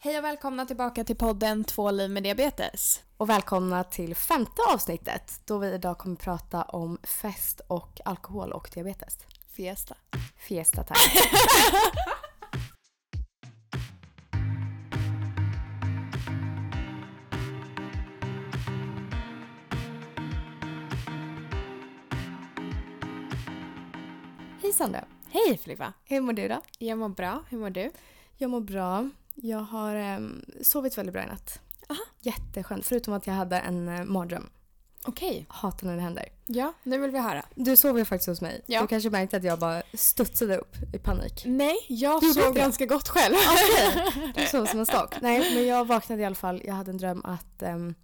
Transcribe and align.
Hej 0.00 0.18
och 0.18 0.24
välkomna 0.24 0.66
tillbaka 0.66 1.04
till 1.04 1.16
podden 1.16 1.64
Två 1.64 1.90
liv 1.90 2.10
med 2.10 2.22
diabetes. 2.22 3.02
Och 3.16 3.30
välkomna 3.30 3.84
till 3.84 4.14
femte 4.14 4.62
avsnittet 4.74 5.40
då 5.44 5.58
vi 5.58 5.74
idag 5.74 5.98
kommer 5.98 6.16
prata 6.16 6.62
om 6.62 6.98
fest 7.02 7.60
och 7.66 8.00
alkohol 8.04 8.52
och 8.52 8.70
diabetes. 8.74 9.18
Fiesta. 9.52 9.96
Fiesta 10.36 10.82
tack. 10.82 10.98
Hej 24.62 24.72
Sandra! 24.72 25.04
Hej 25.28 25.58
Filippa. 25.58 25.92
Hur 26.04 26.20
mår 26.20 26.32
du 26.32 26.48
då? 26.48 26.60
Jag 26.78 26.98
mår 26.98 27.08
bra. 27.08 27.44
Hur 27.48 27.58
mår 27.58 27.70
du? 27.70 27.90
Jag 28.36 28.50
mår 28.50 28.60
bra. 28.60 29.08
Jag 29.42 29.58
har 29.58 29.94
em, 29.94 30.44
sovit 30.62 30.98
väldigt 30.98 31.12
bra 31.12 31.22
i 31.22 31.26
natt. 31.26 31.60
Aha. 31.88 32.00
Jätteskönt. 32.20 32.86
Förutom 32.86 33.14
att 33.14 33.26
jag 33.26 33.34
hade 33.34 33.58
en 33.58 33.88
uh, 33.88 34.04
mardröm. 34.04 34.50
Okej. 35.04 35.46
Hatar 35.48 35.86
när 35.86 35.96
det 35.96 36.02
händer. 36.02 36.28
Ja, 36.46 36.72
nu 36.82 36.98
vill 36.98 37.10
vi 37.10 37.18
höra. 37.18 37.44
Du 37.54 37.76
sov 37.76 37.98
ju 37.98 38.04
faktiskt 38.04 38.28
hos 38.28 38.40
mig. 38.40 38.62
Ja. 38.66 38.80
Du 38.80 38.86
kanske 38.86 39.10
märkte 39.10 39.36
att 39.36 39.44
jag 39.44 39.58
bara 39.58 39.82
studsade 39.94 40.56
upp 40.58 40.76
i 40.94 40.98
panik. 40.98 41.42
Nej, 41.46 41.76
jag 41.88 42.20
Du 42.20 42.32
sov 42.32 42.54
ganska 42.54 42.86
gott 42.86 43.08
själv. 43.08 43.34
Du 44.34 44.46
sov 44.46 44.66
som 44.66 44.78
en 44.80 44.86
stock. 44.86 45.14
Nej, 45.20 45.54
men 45.54 45.66
jag 45.66 45.84
vaknade 45.86 46.22
i 46.22 46.24
alla 46.24 46.34
fall. 46.34 46.62
Jag 46.64 46.74
hade 46.74 46.90
en 46.90 46.98
dröm 46.98 47.22
att 47.24 47.62
em, 47.62 47.94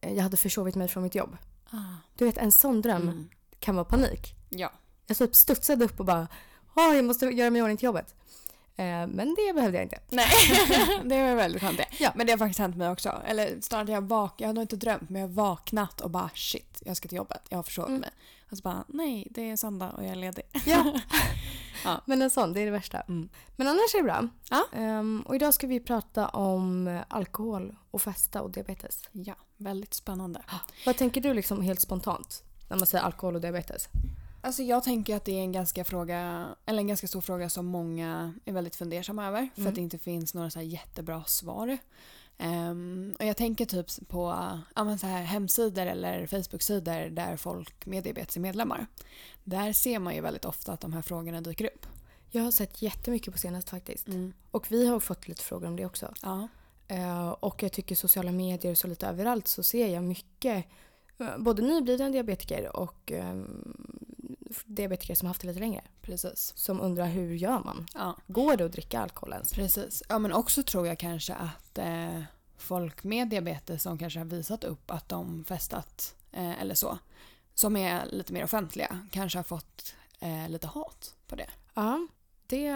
jag 0.00 0.22
hade 0.22 0.36
försovit 0.36 0.74
mig 0.74 0.88
från 0.88 1.02
mitt 1.02 1.14
jobb. 1.14 1.36
Ah. 1.70 1.76
Du 2.16 2.24
vet, 2.24 2.38
en 2.38 2.52
sån 2.52 2.80
dröm 2.82 3.02
Mm. 3.02 3.28
kan 3.60 3.74
vara 3.74 3.84
panik. 3.84 4.34
Ja. 4.48 4.72
Jag 5.06 5.16
så 5.16 5.28
studsade 5.32 5.84
upp 5.84 6.00
och 6.00 6.06
bara 6.06 6.28
Åh, 6.74 6.96
jag 6.96 7.04
måste 7.04 7.26
göra 7.26 7.50
mig 7.50 7.58
i 7.58 7.62
ordning 7.62 7.76
till 7.76 7.86
jobbet. 7.86 8.14
Eh, 8.76 9.06
men 9.06 9.34
det 9.46 9.52
behövde 9.54 9.78
jag 9.78 9.84
inte. 9.84 9.98
Nej, 10.08 10.26
det 11.04 11.22
var 11.22 11.34
väldigt 11.34 11.62
skönt 11.62 11.76
det. 11.76 11.86
Ja. 11.98 12.12
Men 12.14 12.26
det 12.26 12.32
har 12.32 12.38
faktiskt 12.38 12.58
hänt 12.58 12.76
mig 12.76 12.90
också. 12.90 13.22
Eller 13.26 13.60
snarare 13.60 13.82
att 13.84 13.90
jag 13.90 14.02
vak- 14.08 14.34
jag 14.40 14.48
har 14.48 14.54
nog 14.54 14.64
inte 14.64 14.76
drömt 14.76 15.08
men 15.10 15.20
jag 15.20 15.28
har 15.28 15.34
vaknat 15.34 16.00
och 16.00 16.10
bara 16.10 16.30
shit, 16.34 16.82
jag 16.86 16.96
ska 16.96 17.08
till 17.08 17.16
jobbet. 17.16 17.42
Jag 17.48 17.58
har 17.58 17.62
försovit 17.62 17.88
Mm. 17.88 18.00
mig. 18.00 18.10
Och 18.50 18.56
så 18.58 18.62
bara 18.62 18.84
nej, 18.88 19.26
det 19.30 19.50
är 19.50 19.56
söndag 19.56 19.90
och 19.90 20.02
jag 20.04 20.10
är 20.10 20.14
ledig. 20.16 20.44
Ja. 20.66 20.92
Ja. 21.84 22.00
Men 22.06 22.22
en 22.22 22.30
sån, 22.30 22.52
det 22.52 22.60
är 22.60 22.64
det 22.64 22.70
värsta. 22.70 23.00
Mm. 23.00 23.28
Men 23.56 23.66
annars 23.66 23.94
är 23.94 23.98
det 23.98 24.04
bra. 24.04 24.28
Ja. 24.50 24.64
Ehm, 24.72 25.22
och 25.26 25.36
idag 25.36 25.54
ska 25.54 25.66
vi 25.66 25.80
prata 25.80 26.28
om 26.28 26.88
eh, 26.88 27.00
alkohol 27.08 27.76
och 27.90 28.02
festa 28.02 28.42
och 28.42 28.50
diabetes. 28.50 29.02
Ja, 29.12 29.34
väldigt 29.56 29.94
spännande. 29.94 30.42
Vad 30.86 30.96
tänker 30.96 31.20
du 31.20 31.34
liksom 31.34 31.62
helt 31.62 31.80
spontant 31.80 32.42
när 32.68 32.76
man 32.76 32.86
säger 32.86 33.04
alkohol 33.04 33.34
och 33.34 33.40
diabetes? 33.40 33.88
Alltså 34.44 34.62
jag 34.62 34.82
tänker 34.84 35.16
att 35.16 35.24
det 35.24 35.32
är 35.38 35.42
en 35.42 35.52
ganska, 35.52 35.84
fråga, 35.84 36.48
eller 36.66 36.78
en 36.78 36.88
ganska 36.88 37.06
stor 37.08 37.20
fråga 37.20 37.48
som 37.48 37.66
många 37.66 38.34
är 38.44 38.52
väldigt 38.52 38.76
fundersamma 38.76 39.26
över. 39.26 39.48
För 39.54 39.60
Mm. 39.60 39.68
att 39.68 39.74
det 39.74 39.80
inte 39.80 39.98
finns 39.98 40.34
några 40.34 40.50
så 40.50 40.60
jättebra 40.60 41.24
svar. 41.24 41.78
Ehm, 42.38 43.16
och 43.18 43.24
jag 43.24 43.36
tänker 43.36 43.64
typ 43.66 44.08
på 44.08 44.28
ja, 44.74 44.84
men 44.84 44.98
så 44.98 45.06
här 45.06 45.22
hemsidor 45.22 45.86
eller 45.86 46.26
Facebook-sidor 46.26 47.10
där 47.10 47.36
folk 47.36 47.86
med 47.86 48.04
diabetes 48.04 48.36
är 48.36 48.40
medlemmar. 48.40 48.86
Där 49.44 49.72
ser 49.72 49.98
man 49.98 50.14
ju 50.14 50.20
väldigt 50.20 50.44
ofta 50.44 50.72
att 50.72 50.80
de 50.80 50.92
här 50.92 51.02
frågorna 51.02 51.40
dyker 51.40 51.64
upp. 51.64 51.86
Jag 52.30 52.42
har 52.42 52.50
sett 52.50 52.82
jättemycket 52.82 53.32
på 53.32 53.38
senast 53.38 53.70
faktiskt. 53.70 54.08
Mm. 54.08 54.32
Och 54.50 54.72
vi 54.72 54.86
har 54.86 55.00
fått 55.00 55.28
lite 55.28 55.42
frågor 55.42 55.66
om 55.66 55.76
det 55.76 55.86
också. 55.86 56.14
Ja. 56.22 56.48
Eh, 56.88 57.28
och 57.28 57.62
jag 57.62 57.72
tycker 57.72 57.94
sociala 57.94 58.32
medier 58.32 58.72
och 58.72 58.78
så 58.78 58.86
lite 58.88 59.06
överallt 59.06 59.48
så 59.48 59.62
ser 59.62 59.88
jag 59.88 60.02
mycket 60.02 60.64
eh, 61.18 61.38
både 61.38 61.62
nyblivna 61.62 62.10
diabetiker 62.10 62.76
och 62.76 63.12
ehm, 63.12 63.66
diabetiker 64.64 65.14
som 65.14 65.28
haft 65.28 65.40
det 65.40 65.46
lite 65.46 65.60
längre. 65.60 65.82
Precis. 66.02 66.52
Som 66.56 66.80
undrar 66.80 67.06
hur 67.06 67.34
gör 67.34 67.60
man? 67.64 67.86
Ja, 67.94 68.16
Går 68.26 68.56
det 68.56 68.64
att 68.64 68.72
dricka 68.72 69.00
alkohol 69.00 69.32
ens? 69.32 69.52
precis. 69.52 70.02
Ja, 70.08 70.18
men 70.18 70.32
också 70.32 70.62
tror 70.62 70.86
jag 70.86 70.98
kanske 70.98 71.34
att 71.34 71.78
eh, 71.78 72.22
folk 72.56 73.04
med 73.04 73.28
diabetes 73.28 73.82
som 73.82 73.98
kanske 73.98 74.18
har 74.20 74.24
visat 74.26 74.64
upp 74.64 74.90
att 74.90 75.08
de 75.08 75.44
festat 75.44 76.14
eh, 76.32 76.60
eller 76.62 76.74
så, 76.74 76.98
som 77.54 77.76
är 77.76 78.06
lite 78.06 78.32
mer 78.32 78.44
offentliga, 78.44 78.98
kanske 79.10 79.38
har 79.38 79.42
fått 79.44 79.94
eh, 80.20 80.48
lite 80.48 80.66
hat 80.66 81.14
på 81.26 81.36
det. 81.36 81.50
Ja, 81.74 82.06
det... 82.46 82.66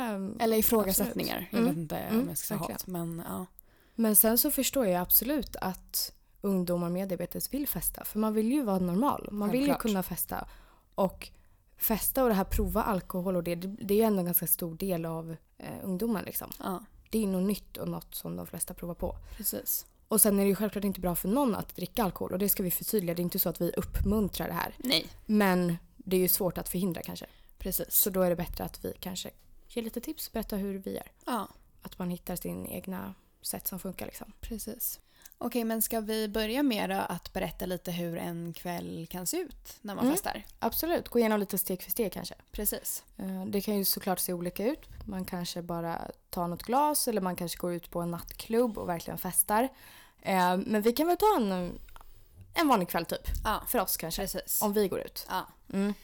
Eller 0.41 0.57
ifrågasättningar. 0.57 1.37
Absolut. 1.37 1.53
Jag 1.53 1.61
Mm. 1.61 1.69
vet 1.75 1.79
inte 1.83 2.07
om 2.11 2.17
Mm, 2.17 2.29
jag 2.29 2.39
ska 2.39 2.47
säga 2.47 2.59
verkligen. 2.59 2.79
hat. 2.79 2.87
Men 2.87 3.23
ja. 3.29 3.47
Men 3.95 4.17
sen 4.17 4.39
så 4.39 4.51
förstår 4.51 4.87
jag 4.87 5.03
absolut 5.03 5.57
att 5.57 6.13
ungdomar 6.41 6.91
med 6.91 7.09
diabetes 7.09 7.55
vill 7.55 7.69
festa. 7.69 8.05
För 8.05 8.19
man 8.19 8.35
vill 8.35 8.53
ju 8.53 8.63
vara 8.63 8.79
normal. 8.79 9.29
Man 9.33 9.51
vill 9.51 9.61
ju 9.61 9.67
Självklart. 9.67 9.83
kunna 9.83 10.03
festa. 10.03 10.49
Och 10.95 11.29
festa 11.77 12.23
och 12.23 12.29
det 12.29 12.35
här 12.35 12.45
prova 12.45 12.83
alkohol 12.83 13.37
och 13.37 13.43
det, 13.43 13.55
det 13.55 13.95
är 13.95 13.99
ju 13.99 14.05
ändå 14.05 14.19
en 14.19 14.25
ganska 14.27 14.47
stor 14.47 14.75
del 14.75 15.05
av 15.05 15.37
eh, 15.59 15.69
ungdomen 15.85 16.25
liksom. 16.25 16.51
ja, 16.59 16.85
Det 17.11 17.23
är 17.23 17.27
något 17.27 17.47
nytt 17.49 17.77
och 17.77 17.89
något 17.89 18.15
som 18.15 18.37
de 18.37 18.47
flesta 18.47 18.75
provar 18.75 18.95
på. 18.95 19.17
precis. 19.37 19.87
Och 20.09 20.21
sen 20.21 20.39
är 20.39 20.43
det 20.43 20.49
ju 20.49 20.55
självklart 20.55 20.85
inte 20.85 21.01
bra 21.01 21.15
för 21.15 21.29
någon 21.29 21.55
att 21.55 21.77
dricka 21.77 22.05
alkohol 22.05 22.33
och 22.33 22.39
det 22.39 22.49
ska 22.49 22.63
vi 22.63 22.71
förtydliga. 22.71 23.15
Det 23.15 23.21
är 23.21 23.25
inte 23.25 23.39
så 23.39 23.49
att 23.49 23.61
vi 23.61 23.73
uppmuntrar 23.77 24.47
det 24.49 24.55
här. 24.55 24.75
Nej. 24.79 25.07
Men 25.27 25.77
det 25.97 26.17
är 26.17 26.21
ju 26.21 26.29
svårt 26.29 26.59
att 26.59 26.69
förhindra 26.69 27.03
kanske. 27.03 27.27
Precis. 27.59 27.95
Så 27.95 28.11
då 28.11 28.23
är 28.23 28.31
det 28.31 28.37
bättre 28.37 28.65
att 28.65 28.85
vi 28.85 28.93
kanske 29.01 29.31
ger 29.69 29.83
lite 29.83 30.01
tips, 30.01 30.33
berättar 30.33 30.57
hur 30.57 30.79
vi 30.79 30.95
gör. 30.95 31.13
Ja, 31.27 31.49
Att 31.83 31.99
man 31.99 32.11
hittar 32.11 32.37
sin 32.37 32.67
egna 32.67 33.15
sätt 33.43 33.67
som 33.69 33.79
funkar 33.79 34.07
liksom. 34.07 34.33
precis. 34.41 35.01
Okej, 35.39 35.65
men 35.65 35.83
ska 35.83 36.01
vi 36.01 36.29
börja 36.29 36.63
med 36.63 36.91
att 37.09 37.33
berätta 37.33 37.67
lite 37.67 37.91
hur 37.93 38.17
en 38.19 38.53
kväll 38.53 39.07
kan 39.11 39.27
se 39.27 39.37
ut 39.37 39.77
när 39.81 39.95
man 39.95 40.05
Mm. 40.05 40.15
festar? 40.17 40.45
Absolut, 40.59 41.09
gå 41.09 41.19
igenom 41.19 41.41
lite 41.41 41.59
steg 41.59 41.83
för 41.83 41.91
steg 41.91 42.13
kanske. 42.13 42.35
Precis. 42.53 43.05
Eh, 43.17 43.45
Det 43.47 43.61
kan 43.61 43.77
ju 43.77 43.85
såklart 43.85 44.19
se 44.19 44.33
olika 44.33 44.65
ut. 44.65 44.81
Man 45.05 45.25
kanske 45.25 45.63
bara 45.63 46.01
tar 46.31 46.49
något 46.49 46.63
glas 46.63 47.09
eller 47.09 47.21
man 47.21 47.37
kanske 47.37 47.59
går 47.59 47.73
ut 47.75 47.91
på 47.91 48.01
en 48.01 48.11
nattklubb 48.11 48.79
och 48.79 48.89
verkligen 48.89 49.19
festar. 49.19 49.63
Eh, 50.23 50.57
Men 50.57 50.83
vi 50.83 50.93
kan 50.93 51.07
väl 51.07 51.17
ta 51.17 51.37
en, 51.37 51.79
en 52.55 52.69
vanlig 52.69 52.89
kväll 52.89 53.05
typ. 53.05 53.29
Ja, 53.45 53.63
För 53.69 53.79
oss 53.81 53.97
kanske. 53.97 54.23
precis. 54.23 54.63
Om 54.63 54.73
vi 54.73 54.89
går 54.89 55.01
ut. 55.01 55.27
Ja, 55.29 55.47
Mm. 55.73 55.95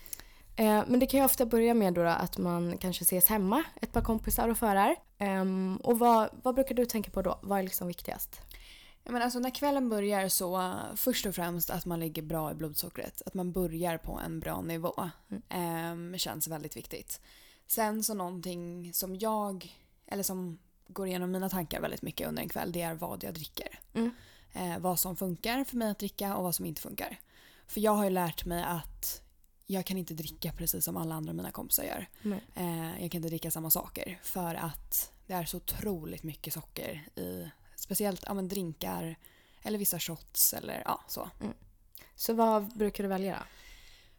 Eh, 0.56 0.84
Men 0.87 1.00
det 1.00 1.06
kan 1.06 1.20
ju 1.20 1.25
ofta 1.26 1.47
börja 1.47 1.75
med 1.75 1.94
då 1.94 2.00
att 2.03 2.38
man 2.38 2.78
kanske 2.78 3.03
ses 3.03 3.26
hemma, 3.28 3.62
ett 3.81 3.93
par 3.93 4.00
kompisar 4.03 4.49
och 4.49 4.59
förar. 4.59 4.97
Ehm, 5.19 5.78
Och 5.84 5.99
vad, 5.99 6.28
vad 6.43 6.54
brukar 6.54 6.75
du 6.75 6.87
tänka 6.87 7.10
på 7.10 7.22
då? 7.22 7.38
Vad 7.43 7.59
är 7.59 7.62
liksom 7.62 7.87
viktigast? 7.88 8.41
Ja, 9.05 9.13
men 9.13 9.23
alltså 9.23 9.39
när 9.39 9.51
kvällen 9.51 9.89
börjar 9.89 10.29
så 10.29 10.61
uh, 10.61 10.95
först 10.95 11.27
och 11.27 11.35
främst 11.35 11.71
att 11.71 11.87
man 11.87 12.01
ligger 12.01 12.23
bra 12.23 12.51
i 12.51 12.55
blodsockret. 12.55 13.23
Att 13.27 13.35
man 13.35 13.53
börjar 13.53 13.99
på 13.99 14.21
en 14.25 14.41
bra 14.41 14.61
nivå. 14.61 15.11
Ehm, 15.49 16.19
känns 16.19 16.49
väldigt 16.49 16.77
viktigt. 16.77 17.21
Sen 17.67 18.05
så 18.05 18.15
någonting 18.15 18.93
som 18.93 19.17
jag, 19.17 19.77
eller 20.07 20.23
som 20.23 20.59
går 20.89 21.07
igenom 21.07 21.31
mina 21.31 21.49
tankar 21.49 21.81
väldigt 21.81 22.03
mycket 22.03 22.29
under 22.29 22.43
en 22.43 22.49
kväll, 22.49 22.73
det 22.73 22.83
är 22.83 22.95
vad 22.95 23.25
jag 23.25 23.35
dricker. 23.35 23.81
Mm. 23.95 24.11
Eh, 24.53 24.79
vad 24.79 25.01
som 25.01 25.17
funkar 25.17 25.65
för 25.65 25.77
mig 25.77 25.91
att 25.91 25.99
dricka 25.99 26.37
och 26.37 26.45
vad 26.45 26.55
som 26.55 26.67
inte 26.67 26.81
funkar. 26.81 27.19
För 27.67 27.81
jag 27.81 27.93
har 27.93 28.05
ju 28.05 28.11
lärt 28.11 28.45
mig 28.45 28.65
att 28.65 29.23
jag 29.67 29.87
kan 29.87 29.99
inte 29.99 30.15
dricka 30.15 30.53
precis 30.53 30.85
som 30.85 30.97
alla 30.97 31.15
andra 31.15 31.33
mina 31.33 31.51
kompisar 31.51 31.85
gör. 31.85 32.09
Eh, 32.55 33.03
jag 33.03 33.11
kan 33.11 33.19
inte 33.19 33.29
dricka 33.29 33.51
samma 33.51 33.71
saker 33.71 34.21
för 34.23 34.55
att 34.55 35.12
det 35.27 35.33
är 35.33 35.45
så 35.45 35.57
otroligt 35.57 36.23
mycket 36.23 36.55
socker 36.55 37.09
i 37.17 37.51
speciellt 37.93 38.25
ja, 38.27 38.35
men 38.35 38.49
drinkar 38.49 39.17
eller 39.63 39.79
vissa 39.79 39.99
shots 39.99 40.55
eller 40.55 40.83
ja, 40.85 41.01
så. 41.09 41.31
Så 42.15 42.35
vad 42.35 42.79
brukar 42.79 43.05
du 43.05 43.09
välja? 43.09 43.47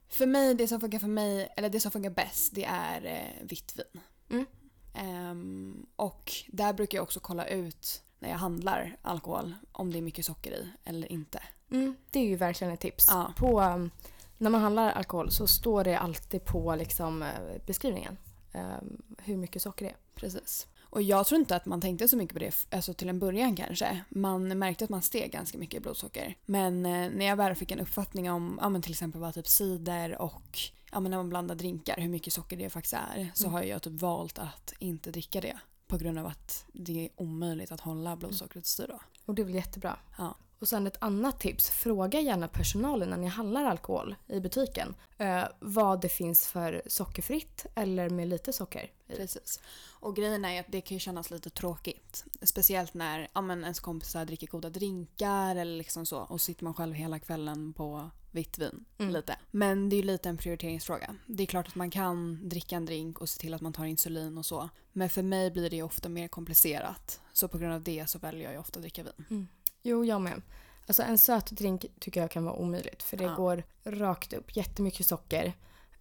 För 0.10 0.26
mig, 0.26 0.56
det 0.56 0.68
som 0.68 0.80
funkar 0.80 1.00
för 1.00 1.08
mig, 1.08 1.54
eller 1.58 1.70
det 1.70 1.80
som 1.80 1.92
funkar 1.92 2.10
bäst, 2.10 2.56
det 2.56 2.66
är 2.66 3.06
eh, 3.06 3.48
vitt 3.48 3.76
vin. 3.76 4.02
Mm. 4.30 4.46
Ehm, 4.94 5.86
och 5.96 6.32
där 6.48 6.74
brukar 6.74 6.98
jag 6.98 7.04
också 7.04 7.20
kolla 7.20 7.48
ut 7.48 8.04
när 8.20 8.30
jag 8.30 8.38
handlar 8.38 8.98
alkohol 9.02 9.54
om 9.72 9.92
det 9.92 9.98
är 9.98 10.02
mycket 10.02 10.26
socker 10.26 10.52
i 10.52 10.68
eller 10.84 11.12
inte. 11.12 11.44
Mm, 11.72 11.96
det 12.12 12.20
är 12.20 12.24
ju 12.24 12.36
verkligen 12.36 12.74
ett 12.74 12.80
tips. 12.80 13.06
Ja. 13.10 13.34
På, 13.38 13.62
um, 13.62 13.92
när 14.38 14.50
man 14.50 14.62
handlar 14.62 14.92
alkohol 14.92 15.32
så 15.32 15.48
står 15.48 15.84
det 15.84 16.00
alltid 16.00 16.46
på 16.46 16.76
liksom, 16.76 17.24
eh, 17.24 17.66
beskrivningen 17.66 18.18
um, 18.54 19.02
hur 19.18 19.38
mycket 19.38 19.62
socker 19.62 19.86
det 19.86 19.92
är. 19.92 19.98
Precis. 20.16 20.68
Och 20.94 21.02
jag 21.02 21.26
tror 21.26 21.40
inte 21.40 21.56
att 21.56 21.66
man 21.66 21.82
tänkte 21.82 22.08
så 22.08 22.18
mycket 22.18 22.34
på 22.34 22.40
det 22.40 22.66
alltså 22.70 22.94
till 22.94 23.10
en 23.10 23.20
början 23.20 23.56
kanske. 23.56 24.04
Man 24.10 24.58
märkte 24.60 24.84
att 24.84 24.90
man 24.90 25.02
steg 25.02 25.32
ganska 25.32 25.58
mycket 25.58 25.78
i 25.78 25.80
blodsocker. 25.80 26.38
Men 26.46 26.86
eh, 26.86 27.10
när 27.10 27.26
jag 27.26 27.36
väl 27.36 27.56
fick 27.56 27.72
en 27.72 27.80
uppfattning 27.80 28.32
om 28.32 28.60
ja, 28.62 28.70
men 28.70 28.82
till 28.82 28.92
exempel 28.92 29.22
vad 29.22 29.34
typ 29.34 29.48
cider 29.48 30.22
och 30.22 30.60
ja, 30.92 31.00
men 31.00 31.12
när 31.12 31.18
man 31.18 31.30
blandar 31.30 31.56
drinkar, 31.56 31.96
hur 31.98 32.10
mycket 32.10 32.34
socker 32.34 32.58
det 32.58 32.70
faktiskt 32.70 32.94
är, 32.94 33.32
så 33.34 33.44
Mm. 33.44 33.54
har 33.54 33.64
jag 33.64 33.82
typ 33.82 33.94
valt 33.94 34.40
att 34.40 34.74
inte 34.80 35.12
dricka 35.12 35.42
det. 35.42 35.58
På 35.88 35.98
grund 35.98 36.20
av 36.20 36.26
att 36.26 36.66
det 36.74 37.06
är 37.06 37.10
omöjligt 37.16 37.72
att 37.72 37.80
hålla 37.82 38.16
blodsockret 38.16 38.66
styr 38.66 38.88
då. 38.88 39.00
Och 39.26 39.36
det 39.36 39.42
är 39.42 39.46
väl 39.46 39.56
jättebra. 39.56 40.00
Ja. 40.18 40.36
Och 40.64 40.70
sen 40.70 40.88
ett 40.88 40.98
annat 41.00 41.40
tips. 41.40 41.70
Fråga 41.70 42.20
gärna 42.20 42.48
personalen 42.48 43.10
när 43.10 43.18
ni 43.18 43.28
handlar 43.28 43.64
alkohol 43.64 44.16
i 44.28 44.40
butiken. 44.40 44.96
Eh, 45.18 45.44
vad 45.60 46.02
det 46.02 46.10
finns 46.10 46.48
för 46.48 46.82
sockerfritt 46.88 47.66
eller 47.76 48.10
med 48.10 48.28
lite 48.28 48.54
socker. 48.54 48.92
i. 49.08 49.16
Precis. 49.16 49.60
Och 50.00 50.16
grejen 50.16 50.46
är 50.46 50.60
att 50.60 50.66
det 50.70 50.82
kan 50.82 50.96
ju 50.96 51.00
kännas 51.00 51.32
lite 51.32 51.50
tråkigt. 51.50 52.26
Speciellt 52.42 52.94
när 52.94 53.28
ja, 53.34 53.42
men 53.42 53.64
ens 53.64 53.80
kompisar 53.80 54.26
dricker 54.26 54.48
goda 54.48 54.70
drinkar 54.70 55.56
eller 55.56 55.78
liksom 55.78 56.06
så. 56.06 56.20
Och 56.20 56.42
sitter 56.42 56.64
man 56.64 56.74
själv 56.74 56.94
hela 56.94 57.20
kvällen 57.20 57.74
på 57.74 58.10
vitt 58.32 58.58
vin. 58.58 58.86
Mm. 58.98 59.14
Lite. 59.14 59.36
Men 59.52 59.90
det 59.90 59.96
är 59.96 59.98
ju 59.98 60.04
lite 60.04 60.30
en 60.30 60.38
prioriteringsfråga. 60.38 61.16
Det 61.26 61.44
är 61.44 61.48
klart 61.48 61.68
att 61.68 61.76
man 61.76 61.92
kan 61.92 62.50
dricka 62.50 62.76
en 62.76 62.86
drink 62.86 63.22
och 63.22 63.30
se 63.30 63.40
till 63.40 63.54
att 63.54 63.62
man 63.62 63.74
tar 63.74 63.86
insulin 63.86 64.38
och 64.38 64.46
så. 64.46 64.70
Men 64.94 65.10
för 65.10 65.22
mig 65.22 65.52
blir 65.52 65.70
det 65.70 65.76
ju 65.76 65.84
ofta 65.84 66.10
mer 66.10 66.28
komplicerat. 66.28 67.22
Så 67.34 67.48
på 67.48 67.58
grund 67.58 67.74
av 67.74 67.84
det 67.84 68.10
så 68.10 68.20
väljer 68.20 68.44
jag 68.44 68.54
ju 68.54 68.60
ofta 68.60 68.80
att 68.80 68.84
dricka 68.84 69.04
vin. 69.04 69.48
Jo, 69.84 70.06
jag 70.06 70.22
med. 70.22 70.42
Alltså 70.88 71.04
en 71.04 71.18
söt 71.18 71.52
drink 71.52 71.86
tycker 72.00 72.22
jag 72.22 72.32
kan 72.32 72.46
vara 72.46 72.56
omöjligt 72.56 73.04
för 73.04 73.18
det 73.18 73.24
Ja. 73.24 73.36
går 73.36 73.64
rakt 73.84 74.34
upp. 74.34 74.56
Jättemycket 74.56 75.06
socker. 75.06 75.54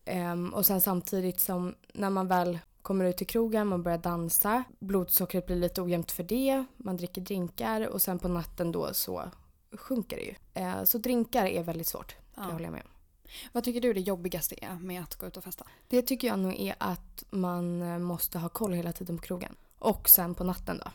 Ehm, 0.04 0.54
och 0.54 0.66
sen 0.66 0.80
samtidigt 0.80 1.40
som 1.40 1.74
när 1.94 2.10
man 2.10 2.28
väl 2.28 2.58
kommer 2.82 3.04
ut 3.04 3.16
till 3.16 3.26
krogen, 3.26 3.66
man 3.66 3.82
börjar 3.82 3.98
dansa, 3.98 4.64
blodsockret 4.78 5.46
blir 5.46 5.56
lite 5.56 5.82
ojämnt 5.82 6.10
för 6.12 6.22
det, 6.22 6.64
man 6.76 6.96
dricker 6.96 7.20
drinkar 7.20 7.86
och 7.88 8.02
sen 8.02 8.18
på 8.18 8.28
natten 8.28 8.72
då 8.72 8.94
så 8.94 9.22
sjunker 9.72 10.16
det 10.16 10.22
ju. 10.22 10.34
Eh, 10.54 10.84
så 10.84 10.98
drinkar 10.98 11.46
är 11.46 11.62
väldigt 11.62 11.86
svårt, 11.86 12.08
det 12.08 12.16
Ja. 12.40 12.42
håller 12.42 12.64
jag 12.64 12.72
med 12.72 12.82
om. 12.84 12.90
Vad 13.52 13.64
tycker 13.64 13.80
du 13.80 13.92
det 13.92 14.00
jobbigaste 14.00 14.64
är 14.64 14.74
med 14.74 15.02
att 15.02 15.16
gå 15.16 15.26
ut 15.26 15.36
och 15.36 15.44
festa? 15.44 15.64
Det 15.88 16.02
tycker 16.02 16.28
jag 16.28 16.38
nog 16.38 16.54
är 16.54 16.74
att 16.78 17.24
man 17.30 17.82
eh, 17.82 17.98
måste 17.98 18.38
ha 18.38 18.48
koll 18.48 18.72
hela 18.72 18.92
tiden 18.92 19.16
på 19.18 19.22
krogen. 19.22 19.56
Och 19.78 20.08
sen 20.08 20.34
på 20.34 20.44
natten 20.44 20.78
då. 20.84 20.90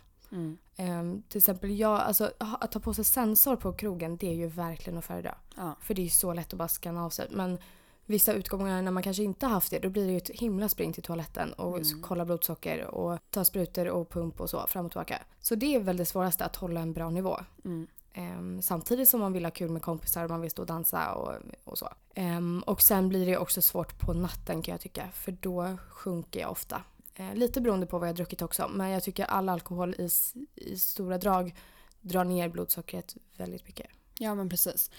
Ehm, 0.76 1.24
till 1.30 1.38
exempel 1.38 1.80
jag, 1.80 2.00
alltså, 2.00 2.32
att 2.38 2.72
ta 2.72 2.80
på 2.80 2.94
sig 2.94 3.06
sensor 3.06 3.56
på 3.56 3.74
krogen 3.74 4.18
det 4.18 4.28
är 4.28 4.34
ju 4.36 4.48
verkligen 4.48 5.00
att 5.00 5.06
föredra. 5.06 5.36
Ja. 5.56 5.76
För 5.82 5.94
det 5.94 6.02
är 6.02 6.04
ju 6.04 6.10
så 6.10 6.34
lätt 6.34 6.54
att 6.54 6.60
bara 6.60 6.68
scanna 6.68 7.06
av 7.06 7.10
sig. 7.10 7.28
Men 7.32 7.58
vissa 8.06 8.34
utgångar 8.34 8.82
när 8.82 8.92
man 8.92 9.04
kanske 9.04 9.24
inte 9.24 9.46
har 9.46 9.54
haft 9.54 9.72
det 9.72 9.80
då 9.80 9.90
blir 9.90 10.06
det 10.06 10.12
ju 10.12 10.18
ett 10.18 10.30
himla 10.30 10.70
spring 10.70 10.94
till 10.94 11.04
toaletten 11.04 11.54
och 11.54 11.78
Mm. 11.78 12.02
kolla 12.02 12.26
blodsocker 12.26 12.86
och 12.86 13.20
ta 13.30 13.46
sprutor 13.46 13.88
och 13.88 14.10
pump 14.10 14.42
och 14.42 14.50
så 14.50 14.68
fram 14.68 14.86
och 14.86 14.92
tillbaka. 14.92 15.22
Så 15.40 15.56
det 15.56 15.76
är 15.76 15.80
väl 15.80 15.98
det 15.98 16.06
svåraste 16.06 16.46
att 16.46 16.56
hålla 16.56 16.80
en 16.82 16.94
bra 16.94 17.10
nivå. 17.10 17.40
Mm. 17.66 17.88
Ehm, 18.14 18.62
samtidigt 18.62 19.10
som 19.10 19.20
man 19.20 19.34
vill 19.34 19.46
ha 19.46 19.52
kul 19.52 19.72
med 19.72 19.82
kompisar 19.82 20.24
och 20.24 20.30
man 20.30 20.42
vill 20.42 20.52
stå 20.52 20.62
och 20.62 20.68
dansa 20.68 21.14
och, 21.14 21.34
och 21.64 21.78
så. 21.78 21.90
Ehm, 22.14 22.64
och 22.66 22.82
sen 22.82 23.10
blir 23.10 23.26
det 23.26 23.38
också 23.38 23.62
svårt 23.62 24.00
på 24.00 24.14
natten 24.14 24.62
kan 24.62 24.72
jag 24.72 24.82
tycka 24.82 25.08
för 25.14 25.32
då 25.32 25.78
sjunker 25.90 26.40
jag 26.40 26.52
ofta. 26.52 26.82
Eh, 27.20 27.36
lite 27.36 27.62
beroende 27.62 27.86
på 27.86 28.00
vad 28.00 28.08
jag 28.08 28.14
har 28.14 28.18
druckit 28.18 28.42
också 28.42 28.68
men 28.68 28.90
jag 28.90 29.04
tycker 29.04 29.26
all 29.26 29.50
alkohol 29.50 29.96
i, 29.98 30.10
i 30.56 30.78
stora 30.78 31.18
drag 31.18 31.56
drar 32.02 32.24
ner 32.24 32.50
blodsockret 32.50 33.16
väldigt 33.38 33.68
mycket. 33.68 33.88
Ja 34.20 34.36
men 34.36 34.50
precis. 34.50 34.92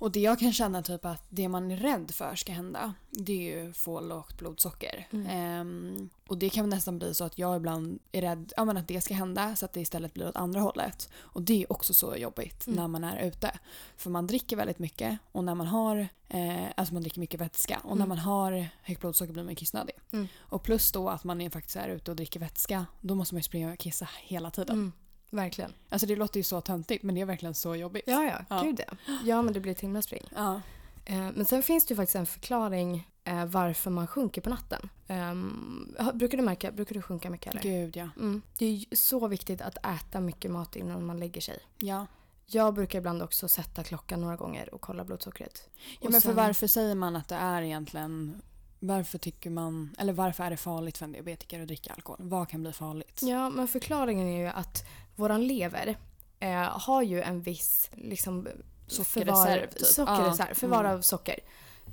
Och 0.00 0.10
det 0.12 0.20
jag 0.20 0.38
kan 0.38 0.52
känna 0.52 0.82
typ 0.82 1.04
att 1.04 1.24
det 1.28 1.48
man 1.48 1.70
är 1.70 1.76
rädd 1.76 2.10
för 2.10 2.34
ska 2.34 2.52
hända 2.52 2.94
det 3.10 3.32
är 3.32 3.66
ju 3.66 3.72
få 3.72 4.00
lågt 4.00 4.38
blodsocker. 4.38 5.08
Mm. 5.12 5.26
Ehm, 5.26 6.10
och 6.28 6.38
det 6.38 6.50
kan 6.50 6.70
nästan 6.70 6.98
bli 6.98 7.14
så 7.14 7.24
att 7.24 7.38
jag 7.38 7.56
ibland 7.56 7.98
är 8.12 8.20
rädd 8.22 8.52
ja, 8.56 8.64
men 8.64 8.76
att 8.76 8.88
det 8.88 9.00
ska 9.00 9.14
hända 9.14 9.56
så 9.56 9.64
att 9.64 9.72
det 9.72 9.80
istället 9.80 10.14
blir 10.14 10.28
åt 10.28 10.36
andra 10.36 10.60
hållet. 10.60 11.08
Och 11.16 11.42
det 11.42 11.62
är 11.62 11.72
också 11.72 11.94
så 11.94 12.16
jobbigt 12.16 12.66
Mm. 12.66 12.76
när 12.76 12.88
man 12.88 13.04
är 13.04 13.26
ute. 13.28 13.58
För 13.96 14.10
man 14.10 14.26
dricker 14.26 14.56
väldigt 14.56 14.78
mycket 14.78 15.18
och 15.32 15.44
när 15.44 15.54
man 15.54 15.66
har 15.66 16.08
eh, 16.28 16.64
alltså 16.76 16.94
man 16.94 17.02
dricker 17.02 17.20
mycket 17.20 17.40
vätska 17.40 17.78
och 17.84 17.96
när 17.96 18.04
Mm. 18.04 18.08
man 18.08 18.18
har 18.18 18.66
högt 18.82 19.00
blodsocker 19.00 19.32
blir 19.32 19.44
man 19.44 19.54
kissnödig. 19.54 19.94
Mm. 20.12 20.28
Och 20.38 20.62
plus 20.62 20.92
då 20.92 21.08
att 21.08 21.24
man 21.24 21.40
är 21.40 21.50
faktiskt 21.50 21.76
är 21.76 21.88
ute 21.88 22.10
och 22.10 22.16
dricker 22.16 22.40
vätska 22.40 22.86
då 23.00 23.14
måste 23.14 23.34
man 23.34 23.38
ju 23.38 23.42
springa 23.42 23.72
och 23.72 23.78
kissa 23.78 24.08
hela 24.22 24.50
tiden. 24.50 24.92
Verkligen. 25.30 25.72
Alltså 25.88 26.06
det 26.06 26.16
låter 26.16 26.40
ju 26.40 26.44
så 26.44 26.60
töntigt 26.60 27.02
men 27.04 27.14
det 27.14 27.20
är 27.20 27.24
verkligen 27.24 27.54
så 27.54 27.76
jobbigt. 27.76 28.02
Ja, 28.06 28.24
ja, 28.24 28.44
Ja. 28.48 28.62
gud 28.62 28.80
ja. 28.88 29.14
Ja, 29.24 29.42
men 29.42 29.54
det 29.54 29.60
blir 29.60 29.72
ett 29.72 29.80
himla 29.80 30.02
spring. 30.02 30.28
Ja. 30.34 30.60
Eh, 31.04 31.18
men 31.34 31.44
sen 31.44 31.62
finns 31.62 31.86
det 31.86 31.92
ju 31.92 31.96
faktiskt 31.96 32.16
en 32.16 32.26
förklaring 32.26 33.08
eh, 33.24 33.44
varför 33.44 33.90
man 33.90 34.06
sjunker 34.06 34.40
på 34.40 34.50
natten. 34.50 34.88
Ehm, 35.06 35.96
brukar 36.14 36.38
du 36.38 36.44
märka, 36.44 36.72
brukar 36.72 36.94
du 36.94 37.02
sjunka 37.02 37.30
mycket 37.30 37.50
eller? 37.52 37.62
Gud 37.62 37.96
ja. 37.96 38.08
Mm. 38.16 38.42
Det 38.58 38.66
är 38.66 38.72
ju 38.72 38.96
så 38.96 39.28
viktigt 39.28 39.60
att 39.60 39.76
äta 39.86 40.20
mycket 40.20 40.50
mat 40.50 40.76
innan 40.76 41.06
man 41.06 41.18
lägger 41.20 41.40
sig. 41.40 41.58
Ja. 41.78 42.06
Jag 42.46 42.74
brukar 42.74 42.98
ibland 42.98 43.22
också 43.22 43.48
sätta 43.48 43.84
klockan 43.84 44.20
några 44.20 44.36
gånger 44.36 44.74
och 44.74 44.80
kolla 44.80 45.04
blodsockret. 45.04 45.68
ja 45.74 46.06
Och 46.06 46.12
men 46.12 46.20
för 46.20 46.28
sen- 46.28 46.36
varför 46.36 46.66
säger 46.66 46.94
man 46.94 47.16
att 47.16 47.28
det 47.28 47.34
är 47.34 47.62
egentligen 47.62 48.42
varför 48.80 49.18
tycker 49.18 49.50
man, 49.50 49.94
eller 49.98 50.12
varför 50.12 50.44
är 50.44 50.50
det 50.50 50.56
farligt 50.56 50.98
för 50.98 51.04
en 51.04 51.12
diabetiker 51.12 51.60
att 51.60 51.66
dricka 51.66 51.92
alkohol? 51.92 52.18
Vad 52.22 52.48
kan 52.48 52.62
bli 52.62 52.72
farligt? 52.72 53.20
Ja, 53.22 53.50
men 53.50 53.68
förklaringen 53.68 54.28
är 54.28 54.40
ju 54.40 54.46
att 54.46 54.84
våran 55.16 55.46
lever 55.46 55.96
eh, 56.40 56.62
har 56.62 57.02
ju 57.02 57.22
en 57.22 57.42
viss 57.42 57.90
liksom, 57.92 58.48
Sockerreserv, 58.86 59.66
typ. 59.70 59.86
sockerreserv 59.86 60.46
Ja, 60.48 60.54
förvar 60.54 60.84
mm. 60.84 60.96
av 60.96 61.00
socker. 61.00 61.40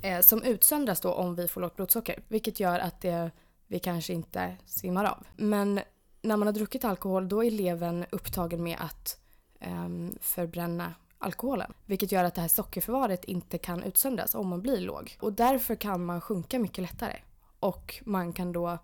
Eh, 0.01 0.21
som 0.21 0.43
utsöndras 0.43 1.01
då 1.01 1.13
om 1.13 1.35
vi 1.35 1.47
får 1.47 1.61
lågt 1.61 1.75
blodsocker. 1.75 2.23
Vilket 2.27 2.59
gör 2.59 2.79
att 2.79 3.01
det, 3.01 3.31
vi 3.67 3.79
kanske 3.79 4.13
inte 4.13 4.57
svimmar 4.65 5.05
av. 5.05 5.25
Men 5.37 5.79
när 6.21 6.37
man 6.37 6.47
har 6.47 6.53
druckit 6.53 6.85
alkohol 6.85 7.29
då 7.29 7.43
är 7.43 7.51
levern 7.51 8.05
upptagen 8.09 8.63
med 8.63 8.77
att 8.79 9.19
ehm, 9.59 10.17
förbränna 10.21 10.93
alkoholen. 11.19 11.73
Vilket 11.85 12.11
gör 12.11 12.23
att 12.23 12.35
det 12.35 12.41
här 12.41 12.47
sockerförvaret 12.47 13.23
inte 13.23 13.57
kan 13.57 13.83
utsöndras 13.83 14.35
om 14.35 14.47
man 14.47 14.61
blir 14.61 14.81
låg. 14.81 15.17
Och 15.19 15.33
därför 15.33 15.75
kan 15.75 16.05
man 16.05 16.21
sjunka 16.21 16.59
mycket 16.59 16.81
lättare. 16.81 17.19
Och 17.59 17.95
man 18.05 18.33
kan 18.33 18.51
då 18.51 18.77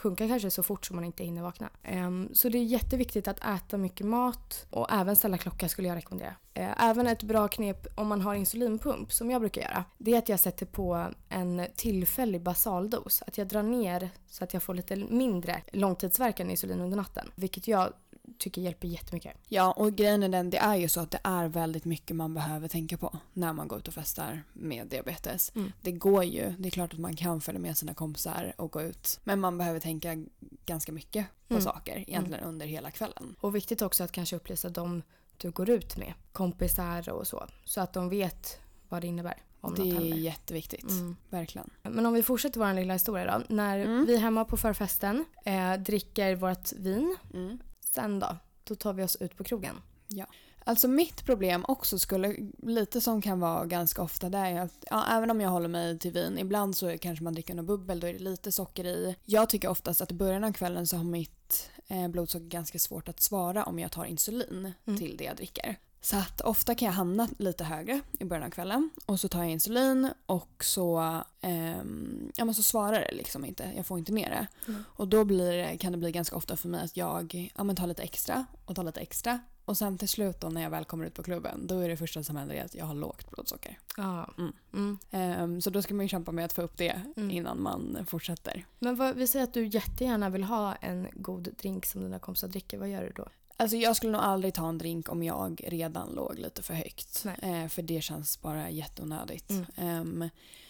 sjunka 0.00 0.28
kanske 0.28 0.50
så 0.50 0.62
fort 0.62 0.86
som 0.86 0.96
man 0.96 1.04
inte 1.04 1.24
hinner 1.24 1.42
vakna. 1.42 1.70
Ehm, 1.82 2.28
så 2.32 2.48
det 2.48 2.58
är 2.58 2.62
jätteviktigt 2.62 3.28
att 3.28 3.38
äta 3.38 3.76
mycket 3.76 4.06
mat 4.06 4.66
och 4.70 4.92
även 4.92 5.16
ställa 5.16 5.38
klocka 5.38 5.68
skulle 5.68 5.88
jag 5.88 5.96
rekommendera. 5.96 6.34
Ehm, 6.54 6.74
även 6.78 7.06
ett 7.06 7.22
bra 7.22 7.48
knep 7.48 7.86
om 7.94 8.08
man 8.08 8.20
har 8.20 8.34
insulinpump 8.34 9.12
som 9.12 9.30
jag 9.30 9.40
brukar 9.40 9.62
göra. 9.62 9.84
Det 9.98 10.14
är 10.14 10.18
att 10.18 10.28
jag 10.28 10.40
sätter 10.40 10.66
på 10.66 11.06
en 11.28 11.66
tillfällig 11.76 12.42
basaldos. 12.42 13.22
Att 13.26 13.38
jag 13.38 13.48
drar 13.48 13.62
ner 13.62 14.10
så 14.26 14.44
att 14.44 14.54
jag 14.54 14.62
får 14.62 14.74
lite 14.74 14.96
mindre 14.96 15.62
långtidsverkande 15.72 16.50
insulin 16.50 16.80
under 16.80 16.96
natten. 16.96 17.30
Vilket 17.34 17.68
jag 17.68 17.92
tycker 18.40 18.62
hjälper 18.62 18.88
jättemycket. 18.88 19.36
Ja, 19.48 19.72
och 19.72 19.92
grejen 19.96 20.22
är 20.22 20.28
den, 20.28 20.50
det 20.50 20.58
är 20.58 20.76
ju 20.76 20.88
så 20.88 21.00
att 21.00 21.10
det 21.10 21.20
är 21.24 21.48
väldigt 21.48 21.84
mycket 21.84 22.16
man 22.16 22.34
behöver 22.34 22.68
tänka 22.68 22.96
på 22.98 23.18
när 23.32 23.52
man 23.52 23.68
går 23.68 23.78
ut 23.78 23.88
och 23.88 23.94
festar 23.94 24.42
med 24.52 24.86
diabetes. 24.86 25.52
Mm. 25.54 25.72
Det 25.82 25.92
går 25.92 26.24
ju, 26.24 26.54
det 26.58 26.68
är 26.68 26.70
klart 26.70 26.92
att 26.92 26.98
man 26.98 27.16
kan 27.16 27.40
följa 27.40 27.60
med 27.60 27.76
sina 27.76 27.94
kompisar 27.94 28.52
och 28.56 28.70
gå 28.72 28.82
ut. 28.82 29.20
Men 29.24 29.40
man 29.40 29.58
behöver 29.58 29.80
tänka 29.80 30.24
ganska 30.66 30.92
mycket 30.92 31.26
på 31.48 31.54
Mm. 31.54 31.64
saker 31.64 32.04
egentligen 32.06 32.44
under 32.44 32.66
hela 32.66 32.90
kvällen. 32.90 33.36
Och 33.40 33.54
viktigt 33.56 33.82
också 33.82 34.04
att 34.04 34.12
kanske 34.12 34.36
upplysa 34.36 34.68
dem 34.68 35.02
du 35.36 35.50
går 35.50 35.70
ut 35.70 35.96
med. 35.96 36.12
Kompisar 36.32 37.10
och 37.10 37.26
så. 37.26 37.46
Så 37.64 37.80
att 37.80 37.92
de 37.92 38.08
vet 38.08 38.60
vad 38.88 39.00
det 39.02 39.06
innebär. 39.06 39.42
Om 39.62 39.74
Det 39.74 39.82
är 39.90 40.00
jätteviktigt, 40.14 40.90
Mm. 40.90 41.16
verkligen. 41.30 41.70
Men 41.82 42.06
om 42.06 42.12
vi 42.14 42.22
fortsätter 42.22 42.60
vår 42.60 42.72
lilla 42.74 42.92
historia 42.92 43.38
då. 43.38 43.54
När 43.54 43.78
Mm. 43.78 44.04
vi 44.06 44.14
är 44.14 44.18
hemma 44.18 44.44
på 44.44 44.56
förfesten, 44.56 45.24
eh, 45.44 45.74
dricker 45.74 46.34
vårt 46.34 46.72
vin. 46.72 47.16
Mm. 47.34 47.58
Sen 47.90 48.18
då? 48.18 48.36
Då 48.64 48.74
tar 48.74 48.92
vi 48.92 49.02
oss 49.02 49.16
ut 49.16 49.36
på 49.36 49.44
krogen. 49.44 49.76
Alltså 50.64 50.88
mitt 50.88 51.24
problem 51.24 51.64
också 51.68 51.98
skulle, 51.98 52.36
lite 52.62 53.00
som 53.00 53.22
kan 53.22 53.40
vara 53.40 53.66
ganska 53.66 54.02
ofta, 54.02 54.28
det 54.28 54.38
är 54.38 54.60
att 54.60 54.84
ja, 54.90 55.06
även 55.10 55.30
om 55.30 55.40
jag 55.40 55.50
håller 55.50 55.68
mig 55.68 55.98
till 55.98 56.12
vin, 56.12 56.38
ibland 56.38 56.76
så 56.76 56.98
kanske 56.98 57.24
man 57.24 57.32
dricker 57.32 57.54
något 57.54 57.66
bubbel, 57.66 58.00
då 58.00 58.06
är 58.06 58.12
det 58.12 58.18
lite 58.18 58.52
socker 58.52 58.84
i. 58.84 59.16
Jag 59.24 59.48
tycker 59.48 59.68
oftast 59.68 60.00
att 60.00 60.10
i 60.10 60.14
början 60.14 60.44
av 60.44 60.52
kvällen 60.52 60.86
så 60.86 60.96
har 60.96 61.04
mitt 61.04 61.70
eh, 61.88 62.08
blodsocker 62.08 62.46
ganska 62.46 62.78
svårt 62.78 63.08
att 63.08 63.20
svara 63.20 63.64
om 63.64 63.78
jag 63.78 63.92
tar 63.92 64.04
insulin 64.04 64.72
Mm. 64.86 64.98
till 64.98 65.16
det 65.16 65.24
jag 65.24 65.36
dricker. 65.36 65.76
Så 66.02 66.16
att 66.16 66.40
ofta 66.40 66.74
kan 66.74 66.86
jag 66.86 66.92
hamna 66.92 67.28
lite 67.38 67.64
högre 67.64 68.00
i 68.18 68.24
början 68.24 68.46
av 68.46 68.50
kvällen 68.50 68.90
och 69.06 69.20
så 69.20 69.28
tar 69.28 69.40
jag 69.42 69.50
insulin 69.50 70.10
och 70.26 70.64
så, 70.64 71.20
ehm, 71.40 72.32
ja, 72.36 72.44
men 72.44 72.54
så 72.54 72.62
svarar 72.62 73.00
det 73.00 73.12
liksom 73.14 73.44
inte. 73.44 73.72
Jag 73.76 73.86
får 73.86 73.98
inte 73.98 74.12
med 74.12 74.30
det. 74.30 74.70
Mm. 74.72 74.84
Och 74.88 75.08
då 75.08 75.24
blir 75.24 75.76
kan 75.76 75.92
det 75.92 75.98
bli 75.98 76.12
ganska 76.12 76.36
ofta 76.36 76.56
för 76.56 76.68
mig 76.68 76.84
att 76.84 76.96
jag 76.96 77.50
ja, 77.56 77.64
men 77.64 77.76
tar 77.76 77.86
lite 77.86 78.02
extra 78.02 78.46
och 78.64 78.76
tar 78.76 78.84
lite 78.84 79.00
extra. 79.00 79.40
Och 79.64 79.78
sen 79.78 79.98
till 79.98 80.08
slut 80.08 80.40
då 80.40 80.48
när 80.48 80.62
jag 80.62 80.70
väl 80.70 80.84
kommer 80.84 81.06
ut 81.06 81.14
på 81.14 81.22
klubben 81.22 81.66
då 81.66 81.78
är 81.78 81.88
det 81.88 81.96
första 81.96 82.22
som 82.22 82.36
händer 82.36 82.64
att 82.64 82.74
jag 82.74 82.84
har 82.84 82.94
lågt 82.94 83.30
blodsocker. 83.30 83.78
Ja. 83.96 84.30
Mm. 84.38 84.52
Mm. 84.72 84.98
Ehm, 85.10 85.60
så 85.60 85.70
då 85.70 85.82
ska 85.82 85.94
man 85.94 86.04
ju 86.04 86.08
kämpa 86.08 86.32
med 86.32 86.44
att 86.44 86.52
få 86.52 86.62
upp 86.62 86.76
det 86.76 87.02
Mm. 87.16 87.30
innan 87.30 87.62
man 87.62 87.98
fortsätter. 88.06 88.66
Men 88.78 88.96
vad, 88.96 89.16
vi 89.16 89.26
säger 89.26 89.44
att 89.44 89.54
du 89.54 89.66
jättegärna 89.66 90.30
vill 90.30 90.44
ha 90.44 90.74
en 90.74 91.08
god 91.14 91.48
drink 91.58 91.86
som 91.86 92.02
dina 92.02 92.18
kompisar 92.18 92.48
dricker. 92.48 92.78
Vad 92.78 92.88
gör 92.88 93.02
du 93.02 93.12
då? 93.16 93.28
Alltså 93.60 93.76
jag 93.76 93.96
skulle 93.96 94.12
nog 94.12 94.20
aldrig 94.20 94.54
ta 94.54 94.68
en 94.68 94.78
drink 94.78 95.08
om 95.08 95.22
jag 95.22 95.60
redan 95.66 96.08
låg 96.14 96.38
lite 96.38 96.62
för 96.62 96.74
högt. 96.74 97.26
Eh, 97.42 97.68
för 97.68 97.82
det 97.82 98.00
känns 98.02 98.40
bara 98.40 98.70
jätteonödigt. 98.70 99.50
Mm. 99.50 99.66
Ehm, 99.76 100.22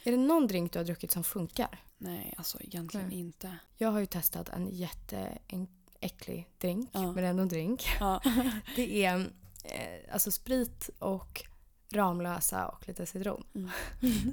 Är 0.04 0.10
det 0.12 0.16
någon 0.16 0.46
drink 0.46 0.72
du 0.72 0.78
har 0.78 0.84
druckit 0.86 1.10
som 1.10 1.24
funkar? 1.24 1.78
nej, 1.98 2.34
alltså 2.38 2.58
egentligen 2.62 3.08
Nej. 3.08 3.18
inte. 3.18 3.56
Jag 3.76 3.90
har 3.90 4.00
ju 4.00 4.06
testat 4.06 4.48
en 4.48 4.68
jätteäcklig 4.70 6.48
drink, 6.58 6.90
Ja. 6.92 7.12
men 7.12 7.24
ändå 7.24 7.42
en 7.42 7.48
drink. 7.48 7.86
Ja. 8.00 8.20
Det 8.76 9.04
är 9.04 9.18
eh, 9.64 10.12
alltså 10.12 10.30
sprit 10.30 10.90
och 10.98 11.42
Ramlösa 11.92 12.66
och 12.68 12.88
lite 12.88 13.06
citron. 13.06 13.44
Mm. 13.54 13.70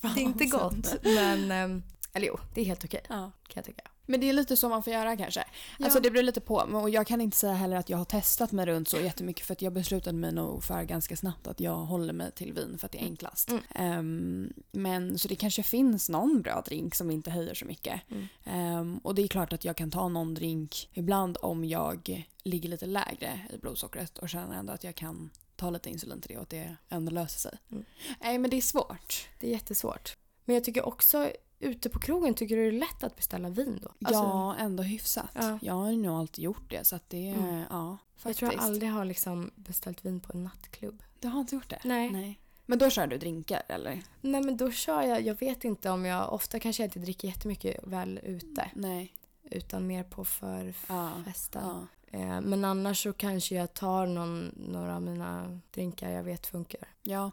Det 0.00 0.08
är 0.08 0.18
inte 0.18 0.44
gott, 0.58 0.94
men... 1.04 1.50
ehm, 1.50 1.82
Eller 2.12 2.26
jo, 2.26 2.38
det 2.54 2.60
är 2.60 2.64
helt 2.64 2.84
okej 2.84 3.02
Ja. 3.08 3.14
kan 3.48 3.52
jag 3.54 3.64
tycka. 3.64 3.90
Men 4.06 4.20
det 4.20 4.28
är 4.28 4.32
lite 4.32 4.56
så 4.56 4.68
man 4.68 4.82
får 4.82 4.92
göra 4.92 5.16
kanske. 5.16 5.44
Ja. 5.78 5.84
Alltså 5.84 6.00
det 6.00 6.10
beror 6.10 6.22
lite 6.22 6.40
på. 6.40 6.54
Och 6.54 6.90
jag 6.90 7.06
kan 7.06 7.20
inte 7.20 7.36
säga 7.36 7.52
heller 7.52 7.76
att 7.76 7.88
jag 7.88 7.98
har 7.98 8.04
testat 8.04 8.52
mig 8.52 8.66
runt 8.66 8.88
så 8.88 8.96
jättemycket 8.96 9.46
för 9.46 9.52
att 9.52 9.62
jag 9.62 9.72
beslutade 9.72 10.18
mig 10.18 10.32
nog 10.32 10.64
för 10.64 10.82
ganska 10.82 11.16
snabbt 11.16 11.46
att 11.46 11.60
jag 11.60 11.76
håller 11.76 12.12
mig 12.12 12.32
till 12.32 12.52
vin 12.52 12.78
för 12.78 12.86
att 12.86 12.92
det 12.92 12.98
är 12.98 13.04
enklast. 13.04 13.50
Mm. 13.50 13.62
Ehm, 13.74 14.52
men 14.72 15.18
så 15.18 15.28
det 15.28 15.36
kanske 15.36 15.62
finns 15.62 16.08
någon 16.08 16.42
bra 16.42 16.62
drink 16.66 16.94
som 16.94 17.10
inte 17.10 17.30
höjer 17.30 17.54
så 17.54 17.64
mycket. 17.64 18.00
Mm. 18.10 18.28
Ehm, 18.44 18.98
och 18.98 19.14
det 19.14 19.22
är 19.22 19.28
klart 19.28 19.52
att 19.52 19.64
jag 19.64 19.76
kan 19.76 19.90
ta 19.90 20.08
någon 20.08 20.34
drink 20.34 20.90
ibland 20.92 21.36
om 21.42 21.64
jag 21.64 22.26
ligger 22.42 22.68
lite 22.68 22.86
lägre 22.86 23.40
i 23.54 23.58
blodsockret 23.58 24.18
och 24.18 24.28
känner 24.28 24.58
ändå 24.58 24.72
att 24.72 24.84
jag 24.84 24.94
kan 24.94 25.30
ta 25.56 25.70
lite 25.70 25.90
insulin 25.90 26.20
till 26.20 26.28
det 26.28 26.36
och 26.36 26.42
att 26.42 26.50
det 26.50 26.76
ändå 26.88 27.12
löser 27.12 27.38
sig. 27.40 27.58
Mm. 27.70 27.84
Nej 28.20 28.38
men 28.38 28.50
det 28.50 28.56
är 28.56 28.60
svårt. 28.60 29.28
Det 29.40 29.46
är 29.46 29.50
jättesvårt. 29.50 30.16
Men 30.44 30.54
jag 30.54 30.64
tycker 30.64 30.86
också 30.86 31.30
ute 31.62 31.88
på 31.88 31.98
krogen, 31.98 32.34
tycker 32.34 32.56
du 32.56 32.62
det 32.70 32.76
är 32.76 32.80
lätt 32.80 33.04
att 33.04 33.16
beställa 33.16 33.48
vin 33.48 33.78
då? 33.82 33.88
Alltså, 34.08 34.22
ja, 34.22 34.56
ändå 34.56 34.82
hyfsat. 34.82 35.30
Ja. 35.34 35.58
Jag 35.62 35.74
har 35.74 35.92
nog 35.92 36.18
alltid 36.20 36.44
gjort 36.44 36.70
det 36.70 36.86
så 36.86 36.96
att 36.96 37.10
det, 37.10 37.28
Mm. 37.28 37.64
ja, 37.70 37.98
jag 38.14 38.22
faktiskt. 38.22 38.38
tror 38.38 38.52
jag 38.52 38.62
aldrig 38.62 38.90
har 38.90 39.04
liksom 39.04 39.50
beställt 39.54 40.04
vin 40.04 40.20
på 40.20 40.32
en 40.32 40.44
nattklubb. 40.44 41.02
Du 41.20 41.28
har 41.28 41.40
inte 41.40 41.54
gjort 41.54 41.70
det? 41.70 41.80
Nej. 41.84 42.10
Nej. 42.10 42.38
Men 42.66 42.78
då 42.78 42.90
kör 42.90 43.06
du 43.06 43.18
drinkar 43.18 43.62
eller? 43.68 44.02
Nej 44.20 44.42
men 44.42 44.56
då 44.56 44.70
kör 44.70 45.02
jag, 45.02 45.22
jag 45.22 45.38
vet 45.40 45.64
inte 45.64 45.90
om 45.90 46.04
jag, 46.04 46.32
ofta 46.32 46.58
kanske 46.58 46.82
jag 46.82 46.86
inte 46.88 46.98
dricker 46.98 47.28
jättemycket 47.28 47.80
väl 47.82 48.20
ute. 48.22 48.70
Nej. 48.74 49.14
Utan 49.50 49.86
mer 49.86 50.04
på 50.04 50.24
förfesten. 50.24 51.62
Ja. 51.64 51.86
Eh, 52.18 52.40
men 52.40 52.64
annars 52.64 53.02
så 53.02 53.12
kanske 53.12 53.54
jag 53.54 53.74
tar 53.74 54.06
någon, 54.06 54.54
några 54.56 54.96
av 54.96 55.02
mina 55.02 55.60
drinkar 55.70 56.10
jag 56.10 56.22
vet 56.22 56.46
funkar. 56.46 56.88
ja. 57.02 57.30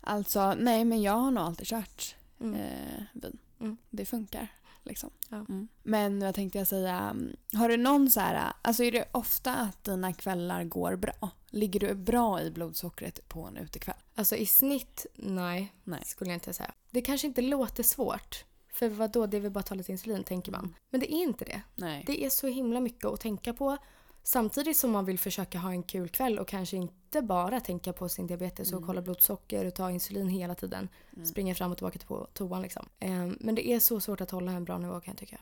Alltså, 0.00 0.54
nej 0.54 0.84
men 0.84 1.02
jag 1.02 1.12
har 1.12 1.30
nog 1.30 1.44
alltid 1.44 1.66
kört 1.66 2.14
Mm. 2.40 2.54
eh, 2.60 3.02
vin. 3.12 3.38
Mm. 3.60 3.76
Det 3.90 4.04
funkar. 4.04 4.48
Liksom. 4.82 5.10
Ja. 5.28 5.36
Mm. 5.36 5.68
Men 5.82 6.20
vad 6.20 6.34
tänkte 6.34 6.58
jag 6.58 6.66
säga? 6.66 6.96
mm, 6.98 7.36
Har 7.52 7.68
du 7.68 7.76
någon 7.76 8.10
så 8.10 8.20
här, 8.20 8.52
alltså 8.62 8.84
är 8.84 8.92
det 8.92 9.04
ofta 9.12 9.54
att 9.54 9.84
dina 9.84 10.12
kvällar 10.12 10.64
går 10.64 10.96
bra? 10.96 11.30
Ligger 11.50 11.80
du 11.80 11.94
bra 11.94 12.42
i 12.42 12.50
blodsockret 12.50 13.28
på 13.28 13.42
en 13.42 13.56
utekväll? 13.56 13.96
Alltså 14.14 14.36
i 14.36 14.46
snitt, 14.46 15.06
nej, 15.14 15.72
Nej. 15.84 16.02
skulle 16.06 16.30
jag 16.30 16.36
inte 16.36 16.52
säga. 16.52 16.74
Det 16.90 17.00
kanske 17.00 17.26
inte 17.26 17.42
låter 17.42 17.82
svårt. 17.82 18.44
För 18.72 18.88
vad 18.88 19.10
då 19.12 19.26
det 19.26 19.36
är 19.36 19.40
väl 19.40 19.50
bara 19.50 19.60
att 19.60 19.66
ta 19.66 19.74
lite 19.74 19.92
insulin 19.92 20.24
tänker 20.24 20.52
man. 20.52 20.74
Men 20.90 21.00
det 21.00 21.12
är 21.14 21.22
inte 21.22 21.44
det. 21.44 21.62
Nej. 21.74 22.04
Det 22.06 22.24
är 22.24 22.30
så 22.30 22.46
himla 22.46 22.80
mycket 22.80 23.04
att 23.04 23.20
tänka 23.20 23.52
på. 23.54 23.76
Samtidigt 24.22 24.76
som 24.76 24.90
man 24.90 25.04
vill 25.04 25.18
försöka 25.18 25.58
ha 25.58 25.70
en 25.70 25.82
kul 25.82 26.08
kväll 26.08 26.38
och 26.38 26.48
kanske 26.48 26.76
inte 26.76 26.94
bara 27.22 27.60
tänka 27.60 27.92
på 27.92 28.08
sin 28.08 28.26
diabetes 28.26 28.72
och 28.72 28.86
kolla 28.86 29.02
blodsocker 29.02 29.64
och 29.64 29.74
ta 29.74 29.90
insulin 29.90 30.28
hela 30.28 30.54
tiden. 30.54 30.88
Springa 31.24 31.54
fram 31.54 31.70
och 31.70 31.76
tillbaka 31.78 31.98
till 31.98 32.08
på 32.08 32.28
toan 32.32 32.62
liksom. 32.62 32.88
Ehm, 33.00 33.36
Men 33.40 33.54
det 33.54 33.68
är 33.68 33.80
så 33.80 34.00
svårt 34.00 34.20
att 34.20 34.30
hålla 34.30 34.52
en 34.52 34.64
bra 34.64 34.78
nivå 34.78 35.00
kan 35.00 35.12
jag 35.12 35.18
tycka. 35.18 35.38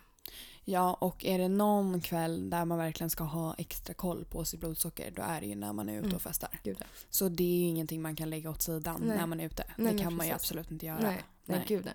Ja, 0.64 0.94
och 0.94 1.24
är 1.24 1.38
det 1.38 1.48
någon 1.48 2.00
kväll 2.00 2.50
där 2.50 2.64
man 2.64 2.78
verkligen 2.78 3.10
ska 3.10 3.24
ha 3.24 3.54
extra 3.58 3.94
koll 3.94 4.24
på 4.24 4.44
sitt 4.44 4.60
blodsocker 4.60 5.10
då 5.16 5.22
är 5.22 5.40
det 5.40 5.46
ju 5.46 5.54
när 5.54 5.72
man 5.72 5.88
är 5.88 5.92
ute 5.92 6.04
Mm. 6.04 6.16
och 6.16 6.22
festar. 6.22 6.60
Ja. 6.62 6.74
Så 7.10 7.28
det 7.28 7.42
är 7.44 7.58
ju 7.60 7.66
ingenting 7.66 8.02
man 8.02 8.16
kan 8.16 8.30
lägga 8.30 8.50
åt 8.50 8.62
sidan 8.62 9.02
Nej. 9.04 9.16
när 9.16 9.26
man 9.26 9.40
är 9.40 9.46
ute. 9.46 9.64
Nej, 9.76 9.92
det 9.94 10.02
kan 10.02 10.14
man 10.16 10.26
ju 10.26 10.32
absolut 10.32 10.70
inte 10.70 10.86
göra. 10.86 10.98
Nej, 11.00 11.22
Nej. 11.44 11.64
gud 11.68 11.84
nej. 11.84 11.94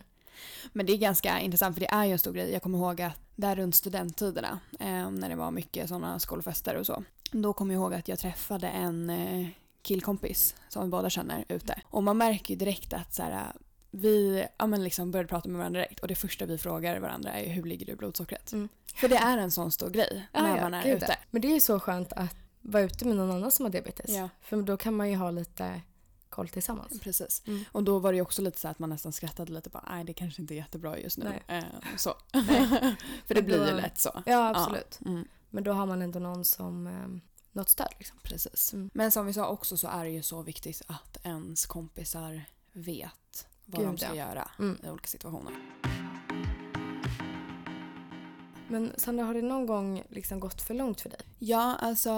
Men 0.73 0.85
det 0.85 0.93
är 0.93 0.97
ganska 0.97 1.39
intressant 1.39 1.75
för 1.75 1.79
det 1.79 1.91
är 1.91 2.05
ju 2.05 2.11
en 2.11 2.19
stor 2.19 2.33
grej. 2.33 2.51
Jag 2.51 2.61
kommer 2.61 2.77
ihåg 2.77 3.01
att 3.01 3.13
där 3.35 3.55
runt 3.55 3.75
studenttiderna 3.75 4.59
eh, 4.79 5.11
när 5.11 5.29
det 5.29 5.35
var 5.35 5.51
mycket 5.51 5.87
sådana 5.89 6.19
skolfester 6.19 6.75
och 6.75 6.85
så. 6.85 7.03
Då 7.31 7.53
kommer 7.53 7.73
jag 7.73 7.81
ihåg 7.81 7.93
att 7.93 8.07
jag 8.07 8.19
träffade 8.19 8.67
en 8.67 9.09
eh, 9.09 9.47
killkompis 9.81 10.55
som 10.69 10.83
vi 10.83 10.89
båda 10.89 11.09
känner 11.09 11.45
ute. 11.49 11.81
Och 11.85 12.03
man 12.03 12.17
märker 12.17 12.53
ju 12.53 12.55
direkt 12.55 12.93
att 12.93 13.13
så 13.13 13.23
här, 13.23 13.53
vi 13.91 14.45
ja, 14.57 14.67
men 14.67 14.83
liksom 14.83 15.11
började 15.11 15.29
prata 15.29 15.49
med 15.49 15.57
varandra 15.57 15.79
direkt 15.79 15.99
och 15.99 16.07
det 16.07 16.15
första 16.15 16.45
vi 16.45 16.57
frågar 16.57 16.99
varandra 16.99 17.31
är 17.31 17.49
hur 17.49 17.63
ligger 17.63 17.85
du 17.85 17.91
i 17.91 17.95
blodsockret? 17.95 18.51
Mm. 18.51 18.69
För 18.95 19.07
det 19.07 19.17
är 19.17 19.37
en 19.37 19.51
sån 19.51 19.71
stor 19.71 19.89
grej 19.89 20.27
Ja, 20.33 20.41
när 20.41 20.57
ja, 20.57 20.63
man 20.63 20.73
är 20.73 20.83
gud, 20.83 20.97
ute. 20.97 21.17
Men 21.31 21.41
det 21.41 21.47
är 21.47 21.53
ju 21.53 21.59
så 21.59 21.79
skönt 21.79 22.13
att 22.13 22.35
vara 22.61 22.83
ute 22.83 23.05
med 23.05 23.15
någon 23.15 23.31
annan 23.31 23.51
som 23.51 23.65
har 23.65 23.71
diabetes. 23.71 24.11
Ja. 24.11 24.29
För 24.41 24.61
då 24.61 24.77
kan 24.77 24.93
man 24.95 25.09
ju 25.09 25.15
ha 25.15 25.31
lite 25.31 25.81
koll 26.29 26.47
tillsammans. 26.47 26.99
Precis. 26.99 27.43
Mm. 27.47 27.63
Och 27.71 27.83
då 27.83 27.99
var 27.99 28.11
det 28.11 28.15
ju 28.15 28.21
också 28.21 28.41
lite 28.41 28.59
så 28.59 28.67
att 28.67 28.79
man 28.79 28.89
nästan 28.89 29.11
skrattade 29.11 29.53
lite 29.53 29.69
bara 29.69 29.85
nej 29.89 30.03
det 30.03 30.13
kanske 30.13 30.41
inte 30.41 30.53
är 30.53 30.55
jättebra 30.55 30.99
just 30.99 31.17
nu. 31.17 31.39
Eh, 31.47 31.63
så. 31.97 32.13
För 33.25 33.35
det 33.35 33.41
blir 33.41 33.67
ju 33.67 33.73
lätt 33.75 33.97
så. 33.97 34.23
Ja, 34.25 34.49
absolut. 34.49 34.99
Mm, 35.05 35.27
Men 35.51 35.63
då 35.63 35.71
har 35.71 35.85
man 35.85 36.01
ändå 36.01 36.19
någon 36.19 36.45
som, 36.45 36.87
eh, 36.87 37.07
något 37.51 37.69
stöd 37.69 37.93
liksom. 37.97 38.17
precis. 38.23 38.73
Mm. 38.73 38.89
Men 38.93 39.11
som 39.11 39.25
vi 39.25 39.33
sa 39.33 39.47
också 39.47 39.77
så 39.77 39.87
är 39.87 40.03
det 40.03 40.09
ju 40.11 40.23
så 40.23 40.41
viktigt 40.41 40.81
att 40.87 41.25
ens 41.25 41.65
kompisar 41.65 42.43
vet 42.71 43.47
vad 43.65 43.81
Gud, 43.81 43.89
de 43.89 43.97
ska 43.97 44.07
ja. 44.07 44.15
göra 44.15 44.51
Mm. 44.59 44.77
i 44.83 44.89
olika 44.89 45.07
situationer. 45.07 45.53
Men 48.67 48.91
Sandra, 48.97 49.23
har 49.25 49.33
det 49.33 49.41
någon 49.41 49.65
gång 49.65 50.03
liksom 50.09 50.39
gått 50.39 50.61
för 50.61 50.73
långt 50.73 51.01
för 51.01 51.09
dig? 51.09 51.19
Ja, 51.39 51.75
alltså 51.79 52.11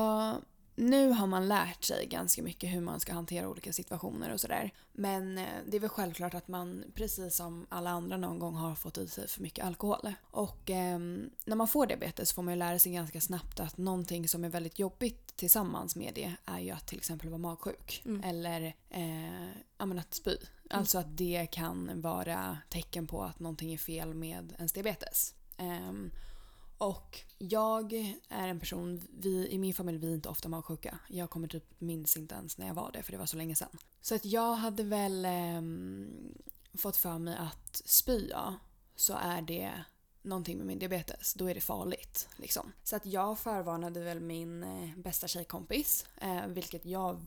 nu 0.75 1.09
har 1.09 1.27
man 1.27 1.47
lärt 1.47 1.83
sig 1.83 2.05
ganska 2.05 2.43
mycket 2.43 2.73
hur 2.73 2.81
man 2.81 2.99
ska 2.99 3.13
hantera 3.13 3.49
olika 3.49 3.73
situationer 3.73 4.33
och 4.33 4.39
sådär. 4.39 4.73
Men 4.91 5.37
eh, 5.37 5.47
det 5.67 5.77
är 5.77 5.81
väl 5.81 5.89
självklart 5.89 6.33
att 6.33 6.47
man 6.47 6.83
precis 6.95 7.35
som 7.35 7.65
alla 7.69 7.89
andra 7.89 8.17
någon 8.17 8.39
gång 8.39 8.55
har 8.55 8.75
fått 8.75 8.97
i 8.97 9.07
sig 9.07 9.27
för 9.27 9.41
mycket 9.41 9.65
alkohol. 9.65 10.13
Och 10.21 10.69
ehm, 10.69 11.29
när 11.45 11.55
man 11.55 11.67
får 11.67 11.85
diabetes 11.85 12.33
får 12.33 12.43
man 12.43 12.53
ju 12.53 12.57
lära 12.57 12.79
sig 12.79 12.91
ganska 12.91 13.21
snabbt 13.21 13.59
att 13.59 13.77
någonting 13.77 14.27
som 14.27 14.43
är 14.43 14.49
väldigt 14.49 14.79
jobbigt 14.79 15.35
tillsammans 15.35 15.95
med 15.95 16.11
det 16.15 16.33
är 16.45 16.59
ju 16.59 16.71
att 16.71 16.87
till 16.87 16.97
exempel 16.97 17.29
vara 17.29 17.37
magsjuk. 17.37 18.01
Mm. 18.05 18.23
Eller 18.23 18.75
eh, 18.89 19.89
att 19.99 20.13
spy. 20.13 20.37
Alltså 20.69 20.97
att 20.97 21.17
det 21.17 21.47
kan 21.51 22.01
vara 22.01 22.57
tecken 22.69 23.07
på 23.07 23.23
att 23.23 23.39
någonting 23.39 23.73
är 23.73 23.77
fel 23.77 24.13
med 24.13 24.53
ens 24.57 24.73
diabetes. 24.73 25.33
Ehm, 25.57 26.11
och 26.83 27.19
jag 27.37 27.93
är 28.29 28.47
en 28.47 28.59
person, 28.59 29.01
vi, 29.19 29.47
i 29.49 29.57
min 29.57 29.73
familj 29.73 29.97
vi 29.97 30.09
är 30.09 30.13
inte 30.13 30.29
ofta 30.29 30.49
magsjuka. 30.49 30.99
Jag 31.07 31.29
kommer 31.29 31.47
typ 31.47 31.81
minns 31.81 32.17
inte 32.17 32.35
ens 32.35 32.57
när 32.57 32.67
jag 32.67 32.73
var 32.73 32.91
det 32.93 33.03
för 33.03 33.11
det 33.11 33.17
var 33.17 33.25
så 33.25 33.37
länge 33.37 33.55
sedan. 33.55 33.77
Så 34.01 34.15
att 34.15 34.25
jag 34.25 34.53
hade 34.53 34.83
väl 34.83 35.25
eh, 35.25 35.61
fått 36.77 36.97
för 36.97 37.17
mig 37.17 37.37
att 37.37 37.81
spya 37.85 38.55
så 38.95 39.13
är 39.13 39.41
det 39.41 39.71
någonting 40.21 40.57
med 40.57 40.67
min 40.67 40.79
diabetes. 40.79 41.33
Då 41.33 41.49
är 41.49 41.55
det 41.55 41.61
farligt. 41.61 42.29
Liksom. 42.35 42.71
Så 42.83 42.95
att 42.95 43.05
jag 43.05 43.39
förvarnade 43.39 43.99
väl 43.99 44.19
min 44.19 44.63
eh, 44.63 44.89
bästa 44.97 45.27
tjejkompis. 45.27 46.05
Eh, 46.21 46.47
vilket 46.47 46.85
jag 46.85 47.21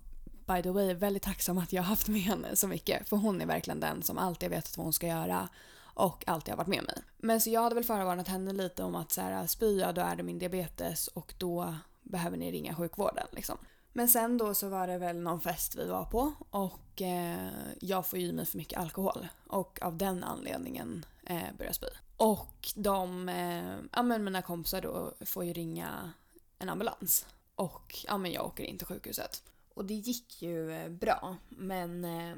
by 0.47 0.63
the 0.63 0.71
way 0.71 0.91
är 0.91 0.95
väldigt 0.95 1.23
tacksam 1.23 1.59
att 1.59 1.73
jag 1.73 1.83
har 1.83 1.89
haft 1.89 2.09
med 2.09 2.21
henne 2.21 2.57
så 2.57 2.69
mycket. 2.69 3.09
För 3.09 3.17
hon 3.17 3.41
är 3.41 3.47
verkligen 3.47 3.81
den 3.81 4.03
som 4.03 4.19
alltid 4.19 4.49
har 4.49 4.57
vetat 4.57 4.77
vad 4.77 4.87
hon 4.87 4.93
ska 4.93 5.07
göra 5.07 5.49
och 5.97 6.25
alltid 6.27 6.53
har 6.53 6.57
varit 6.57 6.67
med 6.67 6.85
mig. 6.85 7.03
Men 7.17 7.41
så 7.41 7.51
jag 7.51 7.63
hade 7.63 7.75
väl 7.75 7.85
förvarnat 7.85 8.29
henne 8.29 8.53
lite 8.53 8.83
om 8.83 8.95
att 8.95 9.13
så 9.13 9.21
här, 9.21 9.47
spya 9.47 9.93
då 9.93 10.01
är 10.01 10.17
det 10.17 10.23
min 10.23 10.39
diabetes 10.39 11.09
och 11.09 11.35
då 11.39 11.75
behöver 12.03 12.37
ni 12.37 12.53
ringa 12.53 12.75
sjukvården. 12.75 13.27
Liksom. 13.33 13.59
Men 13.93 14.09
sen 14.09 14.39
då 14.39 14.55
så 14.55 14.69
var 14.69 14.87
det 14.87 14.99
väl 14.99 15.21
någon 15.21 15.41
fest 15.41 15.77
vi 15.77 15.87
var 15.87 16.05
på 16.05 16.33
och 16.51 17.03
eh, 17.03 17.49
jag 17.81 18.07
får 18.07 18.19
i 18.19 18.33
mig 18.33 18.47
för 18.47 18.59
mycket 18.59 18.79
alkohol 18.79 19.29
och 19.47 19.79
av 19.83 19.97
den 19.97 20.25
anledningen 20.25 21.07
eh, 21.27 21.37
börjar 21.37 21.69
jag 21.69 21.75
spy. 21.75 21.87
Och 22.17 22.69
de, 22.75 23.29
eh, 23.29 23.77
ja 23.93 24.03
men 24.03 24.25
mina 24.25 24.43
kompisar 24.43 24.81
då 24.81 25.13
får 25.21 25.45
ju 25.45 25.53
ringa 25.53 26.13
en 26.59 26.69
ambulans 26.69 27.27
och 27.55 27.99
ja 28.07 28.19
men 28.19 28.33
jag 28.33 28.47
åker 28.47 28.65
in 28.65 28.79
till 28.79 28.87
sjukhuset. 28.87 29.43
Och 29.77 29.85
det 29.85 29.95
gick 29.95 30.43
ju 30.43 30.73
eh, 30.73 30.89
bra 30.89 31.37
men, 31.49 32.05
eh, 32.05 32.37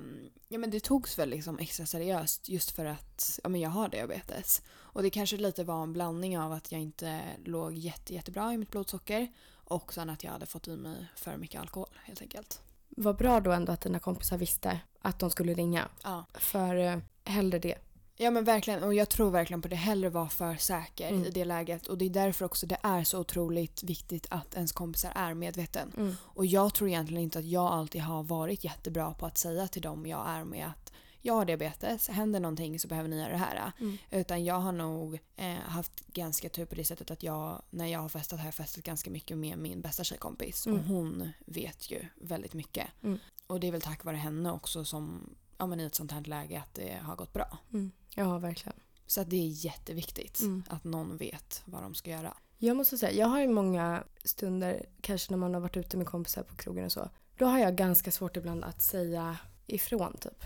ja, 0.48 0.58
men 0.58 0.70
det 0.70 0.80
togs 0.80 1.18
väl 1.18 1.28
liksom 1.28 1.58
extra 1.58 1.86
seriöst 1.86 2.48
just 2.48 2.70
för 2.70 2.84
att 2.84 3.40
ja, 3.42 3.48
men 3.48 3.60
jag 3.60 3.70
har 3.70 3.88
diabetes. 3.88 4.62
Och 4.70 5.02
det 5.02 5.10
kanske 5.10 5.36
lite 5.36 5.64
var 5.64 5.82
en 5.82 5.92
blandning 5.92 6.38
av 6.38 6.52
att 6.52 6.72
jag 6.72 6.80
inte 6.80 7.22
låg 7.44 7.74
jätte, 7.74 8.14
jättebra 8.14 8.52
i 8.52 8.58
mitt 8.58 8.70
blodsocker 8.70 9.28
och 9.52 9.94
sen 9.94 10.10
att 10.10 10.24
jag 10.24 10.32
hade 10.32 10.46
fått 10.46 10.68
i 10.68 10.76
mig 10.76 11.06
för 11.16 11.36
mycket 11.36 11.60
alkohol 11.60 11.98
helt 12.04 12.22
enkelt. 12.22 12.60
Vad 12.88 13.16
bra 13.16 13.40
då 13.40 13.52
ändå 13.52 13.72
att 13.72 13.80
dina 13.80 13.98
kompisar 13.98 14.38
visste 14.38 14.80
att 15.00 15.18
de 15.18 15.30
skulle 15.30 15.54
ringa. 15.54 15.88
Ja. 16.02 16.24
För 16.34 16.76
eh, 16.76 16.98
hellre 17.24 17.58
det. 17.58 17.74
Ja 18.20 18.30
men 18.30 18.44
verkligen 18.44 18.82
och 18.82 18.94
jag 18.94 19.08
tror 19.08 19.30
verkligen 19.30 19.62
på 19.62 19.68
det. 19.68 19.76
Hellre 19.76 20.10
vara 20.10 20.28
för 20.28 20.56
säker 20.56 21.08
Mm. 21.08 21.24
i 21.24 21.30
det 21.30 21.44
läget 21.44 21.86
och 21.86 21.98
det 21.98 22.04
är 22.04 22.10
därför 22.10 22.44
också 22.44 22.66
det 22.66 22.78
är 22.82 23.04
så 23.04 23.18
otroligt 23.18 23.82
viktigt 23.82 24.26
att 24.30 24.54
ens 24.54 24.72
kompisar 24.72 25.12
är 25.14 25.34
medveten. 25.34 25.92
Mm. 25.96 26.14
Och 26.22 26.46
jag 26.46 26.74
tror 26.74 26.88
egentligen 26.88 27.22
inte 27.22 27.38
att 27.38 27.44
jag 27.44 27.66
alltid 27.66 28.02
har 28.02 28.22
varit 28.22 28.64
jättebra 28.64 29.14
på 29.14 29.26
att 29.26 29.38
säga 29.38 29.68
till 29.68 29.82
dem 29.82 30.06
jag 30.06 30.28
är 30.28 30.44
med 30.44 30.66
att 30.66 30.92
jag 31.22 31.34
har 31.34 31.44
diabetes, 31.44 32.08
händer 32.08 32.40
någonting 32.40 32.80
så 32.80 32.88
behöver 32.88 33.08
ni 33.08 33.18
göra 33.18 33.32
det 33.32 33.36
här. 33.36 33.72
Mm. 33.80 33.98
Utan 34.10 34.44
jag 34.44 34.54
har 34.60 34.72
nog 34.72 35.18
eh, 35.36 35.54
haft 35.54 36.06
ganska 36.06 36.48
tur 36.48 36.64
på 36.64 36.74
det 36.74 36.84
sättet 36.84 37.10
att 37.10 37.22
jag, 37.22 37.62
när 37.70 37.86
jag 37.86 38.00
har 38.00 38.08
festat 38.08 38.38
har 38.38 38.46
jag 38.46 38.54
festat 38.54 38.84
ganska 38.84 39.10
mycket 39.10 39.38
med 39.38 39.58
min 39.58 39.80
bästa 39.80 40.04
tjejkompis. 40.04 40.66
Mm. 40.66 40.78
Och 40.78 40.84
hon 40.84 41.30
vet 41.46 41.90
ju 41.90 42.04
väldigt 42.16 42.54
mycket. 42.54 42.86
Mm. 43.02 43.18
Och 43.46 43.60
det 43.60 43.66
är 43.68 43.72
väl 43.72 43.80
tack 43.80 44.04
vare 44.04 44.16
henne 44.16 44.52
också 44.52 44.84
som 44.84 45.30
ja, 45.58 45.66
men 45.66 45.80
i 45.80 45.84
ett 45.84 45.94
sånt 45.94 46.12
här 46.12 46.20
läge 46.24 46.58
att 46.60 46.74
det 46.74 46.98
har 47.02 47.16
gått 47.16 47.32
bra. 47.32 47.58
Mm. 47.72 47.90
Ja, 48.14 48.38
verkligen. 48.38 48.76
Så 49.06 49.20
att 49.20 49.30
det 49.30 49.36
är 49.36 49.64
jätteviktigt 49.64 50.40
Mm. 50.40 50.62
att 50.68 50.84
någon 50.84 51.16
vet 51.16 51.62
vad 51.64 51.82
de 51.82 51.94
ska 51.94 52.10
göra. 52.10 52.34
Jag 52.58 52.76
måste 52.76 52.98
säga, 52.98 53.12
jag 53.12 53.26
har 53.26 53.40
ju 53.40 53.48
många 53.48 54.04
stunder, 54.24 54.86
kanske 55.00 55.30
när 55.32 55.38
man 55.38 55.54
har 55.54 55.60
varit 55.60 55.76
ute 55.76 55.96
med 55.96 56.06
kompisar 56.06 56.42
på 56.42 56.56
krogen 56.56 56.84
och 56.84 56.92
så. 56.92 57.08
Då 57.38 57.46
har 57.46 57.58
jag 57.58 57.76
ganska 57.76 58.10
svårt 58.10 58.36
ibland 58.36 58.64
att 58.64 58.82
säga 58.82 59.36
ifrån 59.66 60.16
typ. 60.20 60.44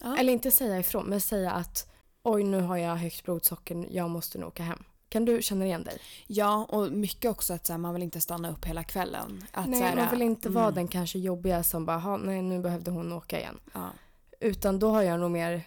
Ja. 0.00 0.16
Eller 0.18 0.32
inte 0.32 0.50
säga 0.50 0.78
ifrån, 0.78 1.06
men 1.06 1.20
säga 1.20 1.52
att 1.52 1.90
oj 2.22 2.42
nu 2.44 2.60
har 2.60 2.76
jag 2.76 2.96
högt 2.96 3.24
blodsocker, 3.24 3.86
jag 3.90 4.10
måste 4.10 4.38
nog 4.38 4.48
åka 4.48 4.62
hem. 4.62 4.84
Kan 5.08 5.24
du 5.24 5.42
känna 5.42 5.64
igen 5.66 5.84
dig? 5.84 5.98
Ja, 6.26 6.64
och 6.68 6.92
mycket 6.92 7.30
också 7.30 7.54
att 7.54 7.66
så 7.66 7.72
här, 7.72 7.78
man 7.78 7.94
vill 7.94 8.02
inte 8.02 8.20
stanna 8.20 8.50
upp 8.50 8.64
hela 8.64 8.84
kvällen. 8.84 9.44
Att, 9.52 9.68
nej, 9.68 9.80
här, 9.82 9.96
man 9.96 10.10
vill 10.10 10.22
inte 10.22 10.48
vara 10.48 10.64
mm, 10.64 10.74
den 10.74 10.88
kanske 10.88 11.18
jobbiga 11.18 11.62
som 11.62 11.86
bara, 11.86 11.98
"Ha, 11.98 12.16
nej 12.16 12.42
nu 12.42 12.60
behövde 12.60 12.90
hon 12.90 13.12
åka 13.12 13.38
igen. 13.38 13.60
Ja, 13.74 13.90
Utan 14.42 14.78
då 14.78 14.90
har 14.90 15.02
jag 15.02 15.20
nog 15.20 15.30
mer, 15.30 15.62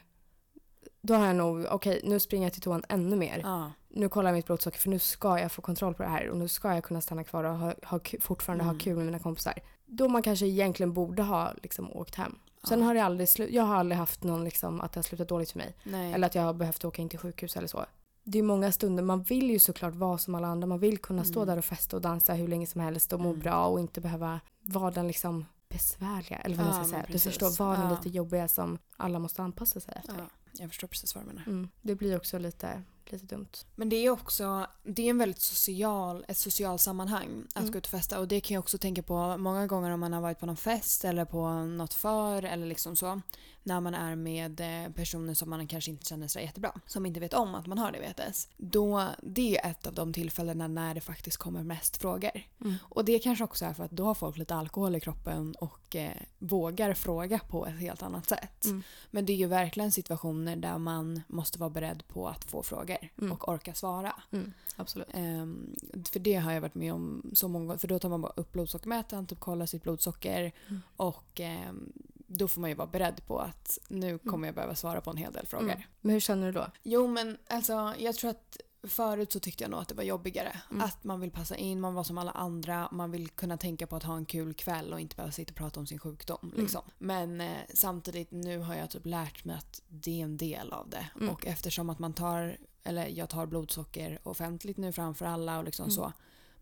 då 1.01 1.13
har 1.13 1.25
jag 1.27 1.35
nog, 1.35 1.65
okej 1.71 2.01
nu 2.03 2.19
springer 2.19 2.45
jag 2.45 2.53
till 2.53 2.61
toan 2.61 2.83
ännu 2.89 3.15
mer. 3.15 3.39
ja, 3.43 3.71
Nu 3.89 4.09
kollar 4.09 4.29
jag 4.29 4.35
mitt 4.35 4.45
blodsocker 4.45 4.79
för 4.79 4.89
nu 4.89 4.99
ska 4.99 5.39
jag 5.39 5.51
få 5.51 5.61
kontroll 5.61 5.93
på 5.93 6.03
det 6.03 6.09
här 6.09 6.29
och 6.29 6.37
nu 6.37 6.47
ska 6.47 6.73
jag 6.73 6.83
kunna 6.83 7.01
stanna 7.01 7.23
kvar 7.23 7.43
och 7.43 7.57
ha, 7.57 7.73
ha, 7.83 7.99
fortfarande 8.19 8.63
Mm. 8.63 8.75
ha 8.75 8.79
kul 8.83 8.95
med 8.95 9.05
mina 9.05 9.19
kompisar. 9.19 9.53
Då 9.85 10.07
man 10.07 10.21
kanske 10.21 10.45
egentligen 10.45 10.93
borde 10.93 11.23
ha 11.23 11.51
liksom 11.63 11.91
åkt 11.91 12.15
hem. 12.15 12.35
Sen 12.67 12.81
har 12.81 12.93
det 12.93 12.99
aldrig 13.03 13.27
slu- 13.27 13.49
jag 13.51 13.63
har 13.63 13.75
aldrig 13.75 13.97
haft 13.97 14.23
någon 14.23 14.43
liksom, 14.43 14.81
att 14.81 14.91
det 14.91 14.97
har 14.97 15.03
slutat 15.03 15.27
dåligt 15.29 15.51
för 15.51 15.57
mig. 15.59 15.75
Nej. 15.83 16.13
Eller 16.13 16.27
att 16.27 16.35
jag 16.35 16.41
har 16.43 16.53
behövt 16.53 16.85
åka 16.85 17.01
in 17.01 17.09
till 17.09 17.19
sjukhus 17.19 17.57
eller 17.57 17.67
så. 17.67 17.85
Det 18.23 18.39
är 18.39 18.43
många 18.43 18.71
stunder, 18.71 19.03
man 19.03 19.23
vill 19.23 19.49
ju 19.51 19.59
såklart 19.59 19.95
vara 19.95 20.17
som 20.17 20.35
alla 20.35 20.47
andra. 20.47 20.67
Man 20.67 20.79
vill 20.79 20.97
kunna 20.97 21.23
stå 21.23 21.39
Mm. 21.39 21.47
där 21.47 21.57
och 21.57 21.65
festa 21.65 21.95
och 21.95 22.01
dansa 22.01 22.33
hur 22.33 22.47
länge 22.47 22.67
som 22.67 22.81
helst 22.81 23.13
och 23.13 23.19
må 23.19 23.29
Mm. 23.29 23.39
bra 23.41 23.65
och 23.65 23.79
inte 23.79 24.01
behöva 24.01 24.39
vara 24.61 24.91
den 24.91 25.07
liksom 25.07 25.45
besvärliga. 25.69 26.37
Eller 26.39 26.55
vad 26.55 26.65
man 26.65 26.75
Ja, 26.75 26.83
ska 26.83 26.95
men 26.97 27.05
säga. 27.05 27.13
Du 27.13 27.19
förstår, 27.19 27.59
vara 27.59 27.77
den 27.77 27.89
Ja. 27.89 27.95
lite 27.97 28.09
jobbiga 28.09 28.47
som 28.47 28.77
alla 28.97 29.19
måste 29.19 29.41
anpassa 29.43 29.79
sig 29.79 29.93
efter. 29.97 30.15
ja, 30.17 30.29
jag 30.53 30.69
förstår 30.69 30.87
precis 30.87 31.15
vad 31.15 31.23
du 31.23 31.27
menar. 31.27 31.43
Mm. 31.47 31.69
Det 31.81 31.95
blir 31.95 32.17
också 32.17 32.39
lite, 32.39 32.83
lite 33.11 33.25
dumt. 33.25 33.47
Men 33.75 33.89
det 33.89 33.95
är 33.95 34.09
också 34.09 34.67
det 34.83 35.01
är 35.05 35.09
en 35.09 35.17
väldigt 35.17 35.41
social, 35.41 36.25
ett 36.27 36.37
socialt 36.37 36.81
sammanhang 36.81 37.43
att 37.53 37.61
Mm. 37.61 37.71
gå 37.71 37.77
ut 37.77 37.85
och 37.85 37.91
festa. 37.91 38.19
Och 38.19 38.27
det 38.27 38.41
kan 38.41 38.55
jag 38.55 38.59
också 38.59 38.77
tänka 38.77 39.03
på 39.03 39.37
många 39.37 39.67
gånger 39.67 39.91
om 39.91 39.99
man 39.99 40.13
har 40.13 40.21
varit 40.21 40.39
på 40.39 40.45
någon 40.45 40.57
fest 40.57 41.05
eller 41.05 41.25
på 41.25 41.49
något 41.49 41.93
för 41.93 42.43
eller 42.43 42.65
liksom 42.65 42.95
så. 42.95 43.21
När 43.63 43.79
man 43.79 43.95
är 43.95 44.15
med 44.15 44.59
eh, 44.85 44.91
personer 44.93 45.33
som 45.33 45.49
man 45.49 45.67
kanske 45.67 45.91
inte 45.91 46.05
känner 46.05 46.27
sig 46.27 46.43
jättebra. 46.43 46.71
Som 46.85 47.05
inte 47.05 47.19
vet 47.19 47.33
om 47.33 47.55
att 47.55 47.67
man 47.67 47.77
har 47.77 47.91
diabetes. 47.91 48.47
Då, 48.57 49.07
det 49.21 49.57
är 49.57 49.69
ett 49.69 49.87
av 49.87 49.93
de 49.93 50.13
tillfällena 50.13 50.67
när 50.67 50.93
det 50.95 51.01
faktiskt 51.01 51.37
kommer 51.37 51.63
mest 51.63 51.97
frågor. 51.97 52.31
Mm. 52.61 52.75
Och 52.81 53.05
det 53.05 53.19
kanske 53.19 53.43
också 53.43 53.65
är 53.65 53.73
för 53.73 53.83
att 53.83 53.91
då 53.91 54.05
har 54.05 54.13
folk 54.15 54.37
lite 54.37 54.55
alkohol 54.55 54.95
i 54.95 54.99
kroppen 54.99 55.55
och 55.55 55.95
eh, 55.95 56.11
vågar 56.39 56.93
fråga 56.93 57.39
på 57.39 57.67
ett 57.67 57.79
helt 57.79 58.03
annat 58.03 58.29
sätt. 58.29 58.65
Mm. 58.65 58.83
Men 59.11 59.25
det 59.25 59.33
är 59.33 59.37
ju 59.37 59.47
verkligen 59.47 59.91
situationer 59.91 60.55
där 60.55 60.77
man 60.77 61.21
måste 61.27 61.59
vara 61.59 61.69
beredd 61.69 62.03
på 62.07 62.27
att 62.27 62.43
få 62.45 62.63
frågor 62.63 62.94
Mm. 63.17 63.31
och 63.31 63.49
orka 63.49 63.73
svara. 63.73 64.13
Mm. 64.31 64.53
Absolut. 64.75 65.07
Ehm, 65.13 65.75
för 66.11 66.19
det 66.19 66.35
har 66.35 66.51
jag 66.51 66.61
varit 66.61 66.75
med 66.75 66.93
om 66.93 67.31
så 67.33 67.47
många 67.47 67.65
gånger. 67.65 67.77
För 67.77 67.87
då 67.87 67.99
tar 67.99 68.09
man 68.09 68.21
bara 68.21 68.33
upp 68.35 68.51
blodsockermätaren, 68.51 69.25
typ 69.25 69.39
kollar 69.39 69.65
sitt 69.65 69.83
blodsocker 69.83 70.51
Mm. 70.67 70.81
och 70.95 71.39
ehm, 71.39 71.93
då 72.27 72.47
får 72.47 72.61
man 72.61 72.69
ju 72.69 72.75
vara 72.75 72.87
beredd 72.87 73.27
på 73.27 73.39
att 73.39 73.77
nu 73.87 74.17
kommer 74.17 74.47
jag 74.47 74.55
behöva 74.55 74.75
svara 74.75 75.01
på 75.01 75.09
en 75.09 75.17
hel 75.17 75.33
del 75.33 75.45
frågor. 75.45 75.71
Mm. 75.71 75.81
Men 76.01 76.11
hur 76.11 76.19
känner 76.19 76.45
du 76.45 76.51
då? 76.51 76.67
Jo 76.83 77.07
men 77.07 77.37
alltså 77.47 77.93
jag 77.99 78.15
tror 78.15 78.29
att 78.29 78.57
förut 78.83 79.31
så 79.31 79.39
tyckte 79.39 79.63
jag 79.63 79.71
nog 79.71 79.79
att 79.79 79.87
det 79.87 79.95
var 79.95 80.03
jobbigare. 80.03 80.61
Mm. 80.71 80.81
Att 80.83 81.03
man 81.03 81.19
vill 81.21 81.31
passa 81.31 81.55
in, 81.55 81.79
man 81.81 81.93
var 81.93 82.03
som 82.03 82.17
alla 82.17 82.31
andra, 82.31 82.89
man 82.91 83.11
vill 83.11 83.29
kunna 83.29 83.57
tänka 83.57 83.87
på 83.87 83.95
att 83.95 84.03
ha 84.03 84.15
en 84.15 84.25
kul 84.25 84.53
kväll 84.53 84.93
och 84.93 84.99
inte 84.99 85.15
behöva 85.15 85.31
sitta 85.31 85.51
och 85.51 85.55
prata 85.55 85.79
om 85.79 85.87
sin 85.87 85.99
sjukdom. 85.99 86.37
Mm. 86.43 86.61
Liksom. 86.61 86.81
Men 86.97 87.41
eh, 87.41 87.57
samtidigt 87.73 88.31
nu 88.31 88.59
har 88.59 88.75
jag 88.75 88.89
typ 88.89 89.05
lärt 89.05 89.45
mig 89.45 89.55
att 89.55 89.81
det 89.87 90.19
är 90.19 90.23
en 90.23 90.37
del 90.37 90.73
av 90.73 90.89
det. 90.89 91.07
Mm. 91.15 91.29
Och 91.29 91.45
eftersom 91.45 91.89
att 91.89 91.99
man 91.99 92.13
tar, 92.13 92.57
eller 92.85 93.07
jag 93.07 93.29
tar 93.29 93.45
blodsocker 93.45 94.19
offentligt 94.23 94.77
nu 94.77 94.91
framför 94.91 95.25
alla 95.25 95.57
och 95.57 95.63
liksom 95.63 95.83
Mm. 95.83 95.91
så. 95.95 96.13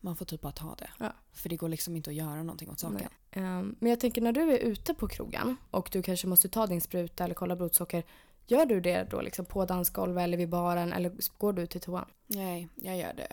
Man 0.01 0.15
får 0.15 0.25
typ 0.25 0.41
bara 0.41 0.51
ta 0.51 0.75
det. 0.75 0.89
Ja. 0.99 1.13
För 1.33 1.49
det 1.49 1.55
går 1.55 1.69
liksom 1.69 1.95
inte 1.95 2.09
att 2.09 2.15
göra 2.15 2.43
någonting 2.43 2.69
åt 2.69 2.79
saken. 2.79 3.07
Ehm, 3.31 3.75
men 3.79 3.89
jag 3.89 3.99
tänker 3.99 4.21
när 4.21 4.31
du 4.31 4.41
är 4.41 4.57
ute 4.57 4.93
på 4.93 5.07
krogen 5.07 5.55
och 5.71 5.89
du 5.91 6.01
kanske 6.01 6.27
måste 6.27 6.49
ta 6.49 6.67
din 6.67 6.81
spruta 6.81 7.23
eller 7.23 7.35
kolla 7.35 7.55
blodsocker. 7.55 8.03
Gör 8.47 8.65
du 8.65 8.81
det 8.81 9.03
då 9.11 9.21
liksom 9.21 9.45
på 9.45 9.65
dansgolvet 9.65 10.23
eller 10.23 10.37
vid 10.37 10.49
baren 10.49 10.93
eller 10.93 11.11
går 11.37 11.53
du 11.53 11.65
till 11.67 11.81
toan? 11.81 12.05
Nej, 12.27 12.67
jag 12.75 12.97
gör 12.97 13.13
det 13.13 13.27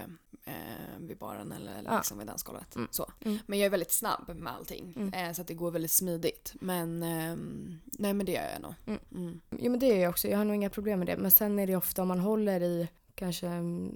eh, 0.45 0.99
vid 0.99 1.19
baren 1.19 1.53
eller, 1.53 1.73
eller 1.79 1.91
Ja. 1.91 1.97
liksom 1.97 2.19
vid 2.19 2.27
dansgolvet. 2.27 2.77
Mm. 2.77 2.89
Så. 2.91 3.11
Mm. 3.25 3.39
Men 3.47 3.59
jag 3.59 3.67
är 3.67 3.71
väldigt 3.71 3.93
snabb 3.93 4.31
med 4.37 4.53
allting. 4.53 4.95
Mm. 4.97 5.15
Eh, 5.15 5.33
så 5.33 5.43
att 5.43 5.49
det 5.49 5.55
går 5.55 5.71
väldigt 5.71 5.91
smidigt. 5.91 6.55
Men 6.61 7.03
ehm, 7.03 7.79
nej 7.85 8.13
men 8.15 8.27
det 8.27 8.33
gör 8.33 8.49
jag 8.53 8.63
nog. 8.63 8.75
Mm. 8.87 9.01
Mm. 9.15 9.41
Jo 9.59 9.71
men 9.71 9.81
det 9.81 9.87
är 9.87 10.01
jag 10.03 10.11
också, 10.11 10.29
jag 10.29 10.39
har 10.39 10.45
nog 10.45 10.57
inga 10.57 10.71
problem 10.71 10.99
med 10.99 11.09
det. 11.09 11.17
Men 11.17 11.31
sen 11.31 11.59
är 11.59 11.67
det 11.67 11.77
ofta 11.77 12.03
om 12.03 12.09
man 12.09 12.21
håller 12.21 12.63
i 12.63 12.89
kanske 13.15 13.49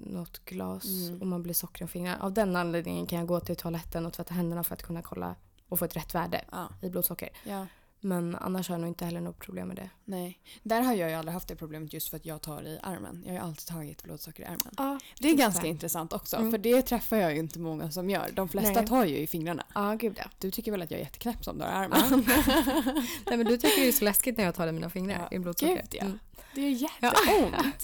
något 0.05 0.45
glas 0.45 0.85
Mm. 0.85 1.21
och 1.21 1.27
man 1.27 1.43
blir 1.43 1.53
sockrig 1.53 1.83
om 1.85 1.87
fingrarna. 1.89 2.23
Av 2.23 2.33
den 2.33 2.55
anledningen 2.55 3.05
kan 3.05 3.19
jag 3.19 3.27
gå 3.27 3.39
till 3.39 3.55
toaletten 3.55 4.05
och 4.05 4.13
tvätta 4.13 4.33
händerna 4.33 4.63
för 4.63 4.73
att 4.73 4.83
kunna 4.83 5.01
kolla 5.01 5.35
och 5.69 5.79
få 5.79 5.85
ett 5.85 5.95
rätt 5.95 6.15
värde 6.15 6.45
i 6.81 6.89
blodsocker. 6.89 7.29
ja, 7.43 7.67
Men 8.05 8.35
annars 8.35 8.69
har 8.69 8.73
jag 8.75 8.81
nog 8.81 8.89
inte 8.89 9.05
heller 9.05 9.21
något 9.21 9.39
problem 9.39 9.67
med 9.67 9.77
det. 9.77 9.89
nej. 10.05 10.39
Där 10.63 10.81
har 10.81 10.93
jag 10.93 11.09
ju 11.09 11.15
aldrig 11.15 11.33
haft 11.33 11.47
det 11.47 11.55
problemet 11.55 11.93
just 11.93 12.09
för 12.09 12.17
att 12.17 12.25
jag 12.25 12.41
tar 12.41 12.61
i 12.63 12.79
armen. 12.83 13.21
Jag 13.25 13.31
har 13.33 13.39
ju 13.39 13.43
alltid 13.45 13.67
tagit 13.67 14.03
blodsocker 14.03 14.43
i 14.43 14.45
armen. 14.45 14.73
Ja, 14.77 14.99
Det 15.19 15.29
är 15.29 15.35
ganska 15.35 15.61
det. 15.61 15.67
intressant 15.67 16.13
också. 16.13 16.37
Mm. 16.37 16.51
För 16.51 16.57
det 16.57 16.81
träffar 16.81 17.17
jag 17.17 17.33
ju 17.33 17.39
inte 17.39 17.59
många 17.59 17.91
som 17.91 18.09
gör. 18.09 18.29
De 18.33 18.49
flesta 18.49 18.73
Nej. 18.79 18.87
tar 18.87 19.05
ju 19.05 19.17
i 19.17 19.27
fingrarna. 19.27 19.63
Ja, 19.75 19.93
gud 19.93 20.13
ja. 20.17 20.23
Du 20.39 20.51
tycker 20.51 20.71
väl 20.71 20.81
att 20.81 20.91
jag 20.91 20.99
är 20.99 21.03
jätteknäpp 21.03 21.43
som 21.45 21.57
drar 21.57 21.67
armen? 21.67 22.25
Nej 23.25 23.37
men 23.37 23.45
du 23.45 23.57
tycker 23.57 23.81
det 23.81 23.87
är 23.87 23.91
så 23.91 24.03
läskigt 24.11 24.37
när 24.37 24.43
jag 24.45 24.55
tar 24.55 24.67
i 24.67 24.71
mina 24.71 24.89
fingrar 24.89 25.27
Ja, 25.31 25.35
i 25.35 25.39
blodsocker. 25.39 25.75
gud, 25.75 25.87
ja. 25.91 26.01
Mm. 26.05 26.19
Det 26.55 26.61
är 26.61 26.69
jätteont. 26.69 27.83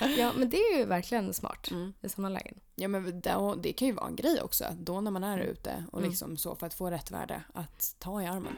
ja 0.18 0.32
men 0.36 0.50
det 0.50 0.56
är 0.56 0.78
ju 0.78 0.84
verkligen 0.84 1.34
smart 1.34 1.70
Mm. 1.70 1.92
i 2.00 2.08
sådana 2.08 2.28
lägen. 2.28 2.54
Ja 2.76 2.88
men 2.88 3.20
det, 3.20 3.54
det 3.62 3.72
kan 3.72 3.88
ju 3.88 3.94
vara 3.94 4.06
en 4.06 4.16
grej 4.16 4.40
också. 4.42 4.64
Då 4.78 5.00
när 5.00 5.10
man 5.10 5.24
är 5.24 5.38
ute 5.38 5.84
och 5.92 5.98
Mm. 5.98 6.10
liksom 6.10 6.36
så 6.36 6.54
för 6.56 6.66
att 6.66 6.74
få 6.74 6.90
rätt 6.90 7.10
värde 7.10 7.42
att 7.54 7.94
ta 7.98 8.22
i 8.22 8.26
armen. 8.26 8.56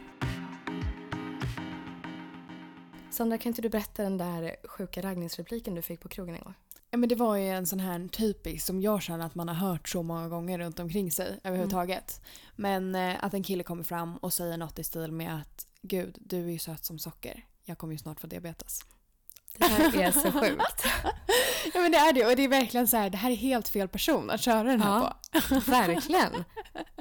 Sandra 3.13 3.39
kan 3.39 3.51
inte 3.51 3.63
du 3.63 3.69
berätta 3.69 4.03
den 4.03 4.19
där 4.19 4.57
sjuka 4.65 5.03
raggningsrepliken 5.03 5.75
du 5.75 5.83
fick 5.83 6.01
på 6.01 6.09
krogen 6.09 6.35
en 6.35 6.41
gång? 6.43 6.55
Ja, 6.91 6.99
men 6.99 7.09
det 7.09 7.15
var 7.15 7.37
ju 7.37 7.49
en 7.49 7.67
sån 7.67 7.81
här 7.81 8.09
typisk 8.09 8.67
som 8.67 8.81
jag 8.81 9.03
känner 9.03 9.27
att 9.27 9.35
man 9.35 9.49
har 9.49 9.55
hört 9.55 9.89
så 9.89 10.03
många 10.03 10.29
gånger 10.29 10.59
runt 10.59 10.79
omkring 10.81 11.11
sig 11.11 11.41
överhuvudtaget. 11.45 12.21
Men 12.57 12.95
eh, 12.95 13.25
att 13.25 13.35
en 13.35 13.43
kille 13.43 13.63
kommer 13.63 13.83
fram 13.85 14.17
och 14.17 14.33
säger 14.33 14.57
något 14.57 14.79
i 14.79 14.85
stil 14.85 15.13
med 15.13 15.37
att 15.37 15.67
Gud, 15.83 16.19
du 16.21 16.45
är 16.47 16.51
ju 16.51 16.59
söt 16.59 16.85
som 16.85 16.99
socker. 16.99 17.45
Jag 17.65 17.79
kommer 17.79 17.93
ju 17.93 17.99
snart 17.99 18.21
få 18.21 18.27
diabetes. 18.27 18.81
Det 19.59 19.65
här 19.65 19.97
är 20.03 20.11
så 20.11 20.33
sjukt. 20.41 20.85
Ja 21.75 21.81
men 21.81 21.93
det 21.93 21.99
är 21.99 22.13
det 22.13 22.27
och 22.27 22.37
det 22.37 22.43
är 22.45 22.49
verkligen 22.49 22.89
så 22.89 22.97
här, 22.97 23.11
det 23.11 23.17
här 23.17 23.31
är 23.31 23.35
helt 23.37 23.69
fel 23.69 23.89
person 23.89 24.31
att 24.31 24.41
köra 24.41 24.63
den 24.63 24.81
här 24.83 24.91
Ja. 25.33 25.41
på. 25.49 25.61
Verkligen. 25.71 26.45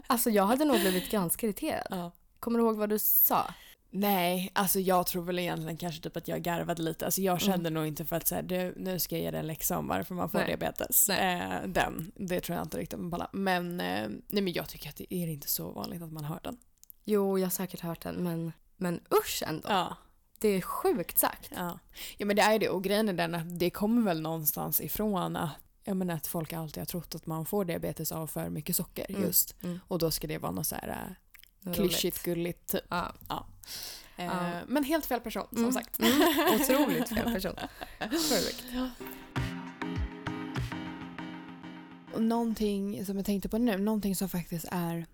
Alltså 0.07 0.29
jag 0.29 0.45
hade 0.45 0.65
nog 0.65 0.79
blivit 0.79 1.11
ganska 1.11 1.45
irriterad. 1.47 1.87
Ja. 1.89 2.11
Kommer 2.39 2.59
du 2.59 2.65
ihåg 2.65 2.77
vad 2.77 2.89
du 2.89 2.99
sa? 2.99 3.53
Nej, 3.93 4.51
alltså 4.53 4.79
jag 4.79 5.07
tror 5.07 5.23
väl 5.23 5.39
egentligen 5.39 5.77
kanske 5.77 6.01
typ 6.01 6.17
att 6.17 6.27
jag 6.27 6.41
garvade 6.41 6.81
lite. 6.81 7.05
Alltså 7.05 7.21
jag 7.21 7.41
kände 7.41 7.69
nog 7.69 7.87
inte 7.87 8.05
för 8.05 8.15
att 8.15 8.27
säga 8.27 8.41
du, 8.41 8.73
nu 8.77 8.99
ska 8.99 9.15
jag 9.15 9.23
ge 9.23 9.31
dig 9.31 9.39
en 9.39 9.47
läxa 9.47 9.77
om 9.77 9.87
varför 9.87 10.15
man 10.15 10.29
får 10.29 10.37
Nej. 10.37 10.47
diabetes. 10.47 11.09
Eh, 11.09 11.67
den, 11.67 12.11
det 12.15 12.41
tror 12.41 12.57
jag 12.57 12.65
inte 12.65 12.77
riktigt 12.77 12.99
man 12.99 13.11
pallar. 13.11 13.29
Men, 13.33 13.81
eh, 13.81 14.09
nej, 14.27 14.43
men 14.43 14.53
jag 14.53 14.69
tycker 14.69 14.89
att 14.89 14.95
det 14.95 15.13
är 15.13 15.27
inte 15.27 15.47
så 15.47 15.71
vanligt 15.71 16.01
att 16.01 16.11
man 16.11 16.23
hör 16.23 16.39
den. 16.43 16.57
Jo, 17.05 17.39
jag 17.39 17.45
har 17.45 17.51
säkert 17.51 17.79
hört 17.79 18.01
den 18.01 18.15
men, 18.15 18.51
men 18.77 18.99
usch 19.21 19.43
ändå. 19.47 19.69
Ja. 19.69 19.97
Det 20.39 20.47
är 20.47 20.61
sjukt 20.61 21.17
sagt. 21.17 21.51
Ja. 21.55 21.79
ja 22.17 22.25
men 22.25 22.35
det 22.35 22.41
är 22.41 22.59
det 22.59 22.69
och 22.69 22.83
grejen 22.83 23.09
är 23.09 23.13
den 23.13 23.35
att 23.35 23.59
det 23.59 23.69
kommer 23.69 24.01
väl 24.01 24.21
någonstans 24.21 24.81
ifrån 24.81 25.35
att 25.35 25.51
jag 25.83 25.97
menar 25.97 26.13
att 26.13 26.27
folk 26.27 26.53
alltid 26.53 26.81
har 26.81 26.85
trott 26.85 27.15
att 27.15 27.25
man 27.25 27.45
får 27.45 27.65
diabetes 27.65 28.11
av 28.11 28.27
för 28.27 28.49
mycket 28.49 28.75
socker 28.75 29.05
Mm. 29.09 29.21
just. 29.21 29.55
Mm. 29.63 29.79
Och 29.87 29.99
då 29.99 30.11
ska 30.11 30.27
det 30.27 30.37
vara 30.37 30.51
något 30.51 30.67
så 30.67 30.75
här 30.75 30.87
Roligt. 30.87 31.17
Klyschigt 31.73 32.23
gulligt 32.23 32.71
typ. 32.71 32.81
Ja. 32.89 33.13
Eh, 34.17 34.25
Ja. 34.25 34.61
Men 34.67 34.83
helt 34.83 35.05
fel 35.05 35.19
person 35.19 35.47
som 35.49 35.57
Mm. 35.59 35.71
sagt. 35.73 35.99
Mm. 35.99 36.11
Otroligt 36.61 37.09
fel 37.09 37.33
person. 37.33 37.55
Och 42.13 42.23
någonting 42.23 43.05
som 43.05 43.17
jag 43.17 43.25
tänkte 43.25 43.49
på 43.49 43.57
nu, 43.57 43.77
någonting 43.77 44.15
som 44.15 44.29
faktiskt 44.29 44.65
är 44.71 45.05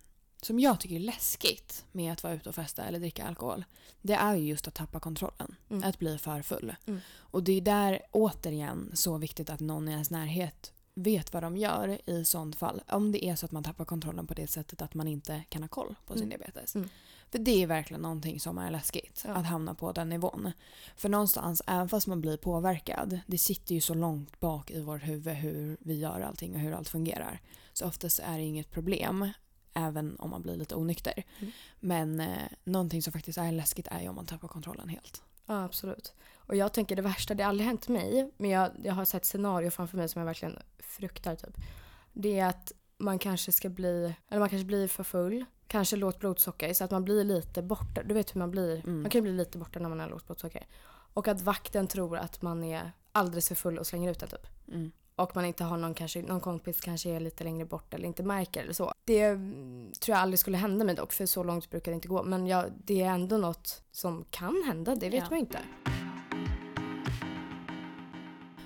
som 0.42 0.60
jag 0.60 0.80
tycker 0.80 0.96
är 0.96 1.00
läskigt 1.00 1.84
med 1.92 2.12
att 2.12 2.22
vara 2.22 2.34
ute 2.34 2.48
och 2.48 2.54
festa 2.54 2.84
eller 2.84 2.98
dricka 2.98 3.24
alkohol. 3.26 3.64
Det 4.02 4.12
är 4.14 4.34
ju 4.34 4.46
just 4.48 4.68
att 4.68 4.74
tappa 4.74 5.00
kontrollen. 5.00 5.54
Mm. 5.70 5.84
Att 5.84 5.98
bli 5.98 6.18
för 6.18 6.42
full. 6.42 6.74
Mm. 6.86 7.00
Och 7.16 7.42
det 7.42 7.52
är 7.52 7.60
där 7.60 8.00
återigen 8.12 8.90
så 8.94 9.18
viktigt 9.18 9.50
att 9.50 9.60
någon 9.60 9.88
i 9.88 9.92
ens 9.92 10.10
närhet 10.10 10.72
vet 10.98 11.32
vad 11.32 11.42
de 11.42 11.56
gör 11.56 11.98
i 12.10 12.24
sånt 12.24 12.56
fall. 12.56 12.82
Om 12.88 13.12
det 13.12 13.24
är 13.24 13.36
så 13.36 13.46
att 13.46 13.52
man 13.52 13.64
tappar 13.64 13.84
kontrollen 13.84 14.26
på 14.26 14.34
det 14.34 14.46
sättet 14.46 14.82
att 14.82 14.94
man 14.94 15.08
inte 15.08 15.42
kan 15.48 15.62
ha 15.62 15.68
koll 15.68 15.94
på 16.06 16.12
sin 16.14 16.22
Mm. 16.22 16.28
diabetes. 16.28 16.74
Mm. 16.74 16.88
För 17.30 17.38
det 17.38 17.62
är 17.62 17.66
verkligen 17.66 18.00
någonting 18.02 18.40
som 18.40 18.58
är 18.58 18.70
läskigt. 18.70 19.22
Ja. 19.26 19.32
Att 19.32 19.46
hamna 19.46 19.74
på 19.74 19.92
den 19.92 20.08
nivån. 20.08 20.52
För 20.96 21.08
någonstans, 21.08 21.62
även 21.66 21.88
fast 21.88 22.06
man 22.06 22.20
blir 22.20 22.36
påverkad, 22.36 23.20
det 23.26 23.38
sitter 23.38 23.74
ju 23.74 23.80
så 23.80 23.94
långt 23.94 24.40
bak 24.40 24.70
i 24.70 24.80
vårt 24.80 25.02
huvud 25.02 25.34
hur 25.34 25.76
vi 25.80 25.94
gör 25.98 26.20
allting 26.20 26.54
och 26.54 26.60
hur 26.60 26.72
allt 26.72 26.88
fungerar. 26.88 27.40
Så 27.72 27.86
oftast 27.86 28.18
är 28.18 28.38
det 28.38 28.44
inget 28.44 28.70
problem. 28.70 29.30
Även 29.74 30.16
om 30.18 30.30
man 30.30 30.42
blir 30.42 30.56
lite 30.56 30.74
onykter. 30.74 31.24
Mm. 31.38 31.52
Men 31.80 32.20
eh, 32.20 32.48
någonting 32.64 33.02
som 33.02 33.12
faktiskt 33.12 33.38
är 33.38 33.52
läskigt 33.52 33.88
är 33.90 34.00
ju 34.00 34.08
om 34.08 34.14
man 34.14 34.26
tappar 34.26 34.48
kontrollen 34.48 34.88
helt. 34.88 35.22
Ja, 35.48 35.64
absolut. 35.64 36.14
Och 36.36 36.56
jag 36.56 36.72
tänker 36.72 36.96
det 36.96 37.02
värsta, 37.02 37.34
det 37.34 37.42
har 37.42 37.48
aldrig 37.48 37.66
hänt 37.66 37.88
mig, 37.88 38.30
men 38.36 38.50
jag, 38.50 38.70
jag 38.84 38.94
har 38.94 39.04
sett 39.04 39.24
scenario 39.24 39.70
framför 39.70 39.96
mig 39.96 40.08
som 40.08 40.20
jag 40.20 40.26
verkligen 40.26 40.58
fruktar 40.78 41.36
typ. 41.36 41.56
Det 42.12 42.38
är 42.38 42.46
att 42.48 42.72
man 42.98 43.18
kanske 43.18 43.52
ska 43.52 43.68
bli, 43.68 44.14
eller 44.28 44.40
man 44.40 44.48
kanske 44.48 44.66
blir 44.66 44.88
för 44.88 45.04
full, 45.04 45.44
kanske 45.66 45.96
lågt 45.96 46.18
blodsocker 46.18 46.74
så 46.74 46.84
att 46.84 46.90
man 46.90 47.04
blir 47.04 47.24
lite 47.24 47.62
borta. 47.62 48.02
Du 48.02 48.14
vet 48.14 48.34
hur 48.34 48.38
man 48.38 48.50
blir, 48.50 48.74
Mm. 48.86 49.02
man 49.02 49.10
kan 49.10 49.18
ju 49.18 49.22
bli 49.22 49.32
lite 49.32 49.58
borta 49.58 49.78
när 49.78 49.88
man 49.88 50.00
har 50.00 50.08
lågt 50.08 50.26
blodsocker. 50.26 50.66
Och 51.14 51.28
att 51.28 51.40
vakten 51.40 51.86
tror 51.86 52.16
att 52.18 52.42
man 52.42 52.64
är 52.64 52.92
alldeles 53.12 53.48
för 53.48 53.54
full 53.54 53.78
och 53.78 53.86
slänger 53.86 54.10
ut 54.10 54.20
den 54.20 54.28
typ. 54.28 54.46
Mm. 54.68 54.90
Och 55.18 55.36
man 55.36 55.44
inte 55.44 55.64
har 55.64 55.76
någon, 55.76 55.94
kanske, 55.94 56.22
någon 56.22 56.40
kompis 56.40 56.80
kanske 56.80 57.10
är 57.10 57.20
lite 57.20 57.44
längre 57.44 57.64
bort 57.66 57.94
eller 57.94 58.04
inte 58.06 58.22
märker 58.22 58.62
eller 58.62 58.72
så. 58.72 58.92
Det 59.04 59.34
tror 60.00 60.14
jag 60.14 60.18
aldrig 60.18 60.38
skulle 60.38 60.56
hända 60.56 60.84
mig 60.84 60.94
dock 60.94 61.12
för 61.12 61.26
så 61.26 61.42
långt 61.44 61.70
brukar 61.70 61.92
det 61.92 61.94
inte 61.94 62.08
gå. 62.08 62.22
Men 62.22 62.46
jag, 62.46 62.64
det 62.84 63.02
är 63.02 63.08
ändå 63.10 63.36
något 63.36 63.82
som 63.90 64.24
kan 64.30 64.62
hända, 64.66 64.94
det 64.94 65.08
vet 65.10 65.22
Ja. 65.22 65.26
man 65.30 65.38
inte. 65.38 65.58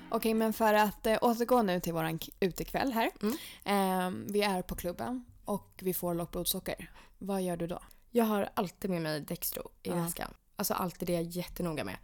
Okej, 0.09 0.33
men 0.33 0.53
för 0.53 0.73
att 0.73 1.07
eh, 1.07 1.17
återgå 1.21 1.61
nu 1.61 1.79
till 1.79 1.93
våran 1.93 2.19
k- 2.19 2.31
utekväll 2.39 2.91
här. 2.91 3.11
Mm. 3.21 3.33
Eh, 3.65 4.31
vi 4.33 4.41
är 4.41 4.61
på 4.61 4.75
klubben 4.75 5.25
och 5.45 5.79
vi 5.81 5.93
får 5.93 6.13
lågt 6.13 6.31
blodsocker. 6.31 6.91
Vad 7.19 7.41
gör 7.41 7.57
du 7.57 7.67
då? 7.67 7.79
Jag 8.11 8.25
har 8.25 8.49
alltid 8.53 8.89
med 8.91 9.01
mig 9.01 9.21
Dextro 9.21 9.71
i 9.83 9.89
Ja. 9.89 9.95
väskan. 9.95 10.33
Alltså 10.55 10.73
alltid 10.73 11.07
det 11.07 11.15
är 11.15 11.21
jag 11.21 11.29
jättenoga 11.29 11.83
med. 11.83 11.97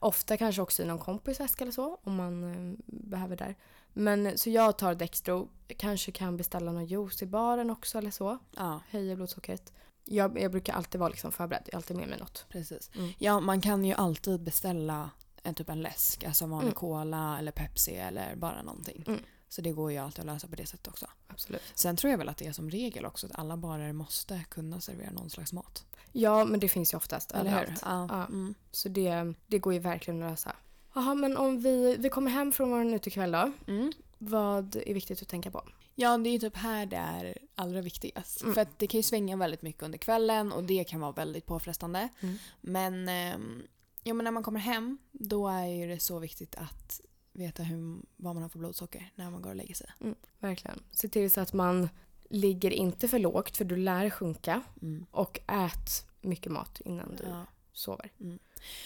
Ofta 0.00 0.36
kanske 0.36 0.62
också 0.62 0.82
i 0.82 0.86
någon 0.86 0.98
kompis 0.98 1.40
väska 1.40 1.64
eller 1.64 1.72
så 1.72 1.98
om 2.02 2.16
man 2.16 2.44
eh, 2.70 2.74
behöver 2.86 3.36
där. 3.36 3.54
Men 3.94 4.38
så 4.38 4.50
jag 4.50 4.78
tar 4.78 4.94
Dextro, 4.94 5.48
kanske 5.76 6.12
kan 6.12 6.36
beställa 6.36 6.72
någon 6.72 6.86
juice 6.86 7.22
i 7.22 7.26
baren 7.26 7.70
också 7.70 7.98
eller 7.98 8.10
så. 8.10 8.38
Ja, 8.56 8.80
Höjer 8.90 9.16
blodsockret. 9.16 9.72
Jag, 10.04 10.38
jag 10.40 10.50
brukar 10.50 10.74
alltid 10.74 10.98
vara 10.98 11.08
liksom 11.10 11.32
förberedd, 11.32 11.62
jag 11.66 11.72
har 11.72 11.78
alltid 11.78 11.96
med 11.96 12.08
mig 12.08 12.18
något. 12.18 12.46
precis. 12.48 12.90
Mm. 12.94 13.12
Ja, 13.18 13.40
man 13.40 13.60
kan 13.60 13.84
ju 13.84 13.94
alltid 13.94 14.40
beställa 14.42 15.10
en 15.42 15.54
typ 15.54 15.68
en 15.68 15.82
läsk, 15.82 16.24
alltså 16.24 16.46
vanlig 16.46 16.66
Mm. 16.66 16.74
cola 16.74 17.38
eller 17.38 17.52
Pepsi 17.52 17.94
eller 17.94 18.36
bara 18.36 18.62
någonting. 18.62 19.04
Mm. 19.06 19.20
Så 19.48 19.60
det 19.60 19.72
går 19.72 19.92
ju 19.92 19.98
alltid 19.98 20.20
att 20.20 20.26
lösa 20.26 20.48
på 20.48 20.54
det 20.56 20.66
sättet 20.66 20.88
också. 20.88 21.06
Absolut. 21.28 21.62
Sen 21.74 21.96
tror 21.96 22.10
jag 22.10 22.18
väl 22.18 22.28
att 22.28 22.36
det 22.36 22.46
är 22.46 22.52
som 22.52 22.70
regel 22.70 23.04
också 23.06 23.26
att 23.26 23.38
alla 23.38 23.56
barer 23.56 23.92
måste 23.92 24.44
kunna 24.48 24.80
servera 24.80 25.10
någon 25.10 25.30
slags 25.30 25.52
mat. 25.52 25.84
Ja, 26.12 26.44
men 26.44 26.60
det 26.60 26.68
finns 26.68 26.92
ju 26.94 26.96
oftast 26.96 27.32
Eller 27.32 27.50
hur? 27.50 27.74
Ja. 27.82 28.06
Ja. 28.10 28.24
Mm. 28.26 28.54
Så 28.70 28.88
det, 28.88 29.34
det 29.46 29.58
går 29.58 29.72
ju 29.72 29.78
verkligen 29.78 30.22
att 30.22 30.30
lösa. 30.30 30.56
Jaha, 30.94 31.14
men 31.14 31.36
om 31.36 31.60
vi, 31.60 31.96
vi 31.96 32.08
kommer 32.08 32.30
hem 32.30 32.52
från 32.52 32.70
vår 32.70 32.94
utekväll 32.94 33.32
då. 33.32 33.52
Mm. 33.66 33.92
Vad 34.18 34.76
är 34.76 34.94
viktigt 34.94 35.22
att 35.22 35.28
tänka 35.28 35.50
på? 35.50 35.62
Ja, 35.94 36.18
det 36.18 36.28
är 36.28 36.32
ju 36.32 36.38
typ 36.38 36.56
här 36.56 36.86
det 36.86 36.96
är 36.96 37.38
allra 37.54 37.80
viktigast. 37.80 38.42
Mm. 38.42 38.54
För 38.54 38.60
att 38.60 38.78
det 38.78 38.86
kan 38.86 38.98
ju 38.98 39.02
svänga 39.02 39.36
väldigt 39.36 39.62
mycket 39.62 39.82
under 39.82 39.98
kvällen 39.98 40.52
och 40.52 40.64
det 40.64 40.84
kan 40.84 41.00
vara 41.00 41.12
väldigt 41.12 41.46
påfrestande. 41.46 42.08
Mm. 42.20 42.36
Men, 42.60 43.08
ehm, 43.08 43.62
ja, 44.02 44.14
men 44.14 44.24
när 44.24 44.30
man 44.30 44.42
kommer 44.42 44.60
hem 44.60 44.98
då 45.12 45.48
är 45.48 45.66
ju 45.66 45.86
det 45.88 45.98
så 45.98 46.18
viktigt 46.18 46.54
att 46.54 47.00
veta 47.32 47.62
hur, 47.62 47.96
vad 48.16 48.34
man 48.34 48.42
har 48.42 48.48
för 48.48 48.58
blodsocker 48.58 49.10
när 49.14 49.30
man 49.30 49.42
går 49.42 49.50
och 49.50 49.56
lägger 49.56 49.74
sig. 49.74 49.90
Verkligen. 50.38 50.82
Se 50.90 51.08
till 51.08 51.30
så 51.30 51.40
att 51.40 51.52
man 51.52 51.88
ligger 52.30 52.70
inte 52.70 53.08
för 53.08 53.18
lågt 53.18 53.56
för 53.56 53.64
du 53.64 53.76
lär 53.76 54.10
sjunka. 54.10 54.62
Mm. 54.82 55.06
Och 55.10 55.40
ät 55.46 56.06
mycket 56.20 56.52
mat 56.52 56.80
innan 56.84 57.16
du 57.16 57.24
Ja. 57.28 57.46
sover. 57.72 58.10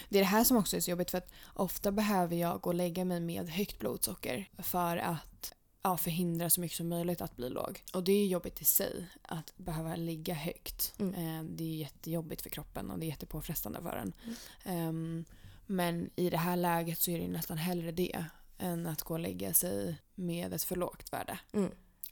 Det 0.08 0.18
är 0.18 0.22
det 0.22 0.28
här 0.28 0.44
som 0.44 0.56
också 0.56 0.76
är 0.76 0.80
så 0.80 0.90
jobbigt 0.90 1.10
för 1.10 1.18
att 1.18 1.30
ofta 1.54 1.92
behöver 1.92 2.36
jag 2.36 2.60
gå 2.60 2.70
och 2.70 2.74
lägga 2.74 3.04
mig 3.04 3.20
med 3.20 3.48
högt 3.48 3.78
blodsocker 3.78 4.48
för 4.58 4.96
att 4.96 5.52
ja, 5.82 5.96
förhindra 5.96 6.50
så 6.50 6.60
mycket 6.60 6.76
som 6.76 6.88
möjligt 6.88 7.20
att 7.20 7.36
bli 7.36 7.48
låg. 7.50 7.82
Och 7.94 8.04
det 8.04 8.12
är 8.12 8.26
jobbigt 8.26 8.60
i 8.60 8.64
sig 8.64 9.06
att 9.22 9.52
behöva 9.56 9.96
ligga 9.96 10.34
högt. 10.34 10.94
Mm. 10.98 11.14
Eh, 11.14 11.44
Det 11.56 11.64
är 11.64 11.76
jättejobbigt 11.76 12.42
för 12.42 12.50
kroppen 12.50 12.90
och 12.90 12.98
det 12.98 13.06
är 13.06 13.08
jättepåfrestande 13.08 13.82
för 13.82 13.96
en. 13.96 14.12
Mm. 14.22 14.34
Ehm, 14.64 15.24
Men 15.66 16.10
i 16.16 16.30
det 16.30 16.36
här 16.36 16.56
läget 16.56 16.98
så 16.98 17.10
är 17.10 17.18
det 17.18 17.28
nästan 17.28 17.58
hellre 17.58 17.92
det 17.92 18.24
än 18.58 18.86
att 18.86 19.02
gå 19.02 19.14
och 19.14 19.20
lägga 19.20 19.54
sig 19.54 19.96
med 20.14 20.52
ett 20.54 20.62
för 20.62 20.76
lågt 20.76 21.12
värde. 21.12 21.38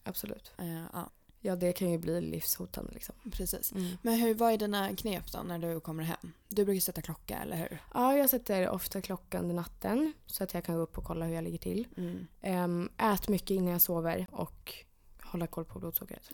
Absolut. 0.02 0.52
Eh, 0.58 0.84
Ja, 0.92 1.10
Ja, 1.46 1.56
det 1.56 1.72
kan 1.72 1.90
ju 1.90 1.98
bli 1.98 2.20
livshotande 2.20 2.92
liksom. 2.92 3.14
precis. 3.32 3.72
Men 4.02 4.14
hur, 4.14 4.34
vad 4.34 4.52
är 4.52 4.58
dina 4.58 4.96
knep 4.96 5.32
då 5.32 5.38
när 5.42 5.58
du 5.58 5.80
kommer 5.80 6.04
hem? 6.04 6.32
Du 6.48 6.64
brukar 6.64 6.80
sätta 6.80 7.02
klocka, 7.02 7.38
eller 7.38 7.56
hur? 7.56 7.82
Ja, 7.94 8.16
jag 8.16 8.30
sätter 8.30 8.68
ofta 8.68 9.00
klockan 9.00 9.42
under 9.42 9.54
natten 9.54 10.12
så 10.26 10.44
att 10.44 10.54
jag 10.54 10.64
kan 10.64 10.74
gå 10.74 10.80
upp 10.80 10.98
och 10.98 11.04
kolla 11.04 11.26
hur 11.26 11.34
jag 11.34 11.44
ligger 11.44 11.58
till. 11.58 11.88
Ehm, 12.40 12.88
ät 12.98 13.28
mycket 13.28 13.50
innan 13.50 13.72
jag 13.72 13.82
sover 13.82 14.26
och 14.32 14.74
hålla 15.22 15.46
koll 15.46 15.64
på 15.64 15.78
blodsockret. 15.78 16.30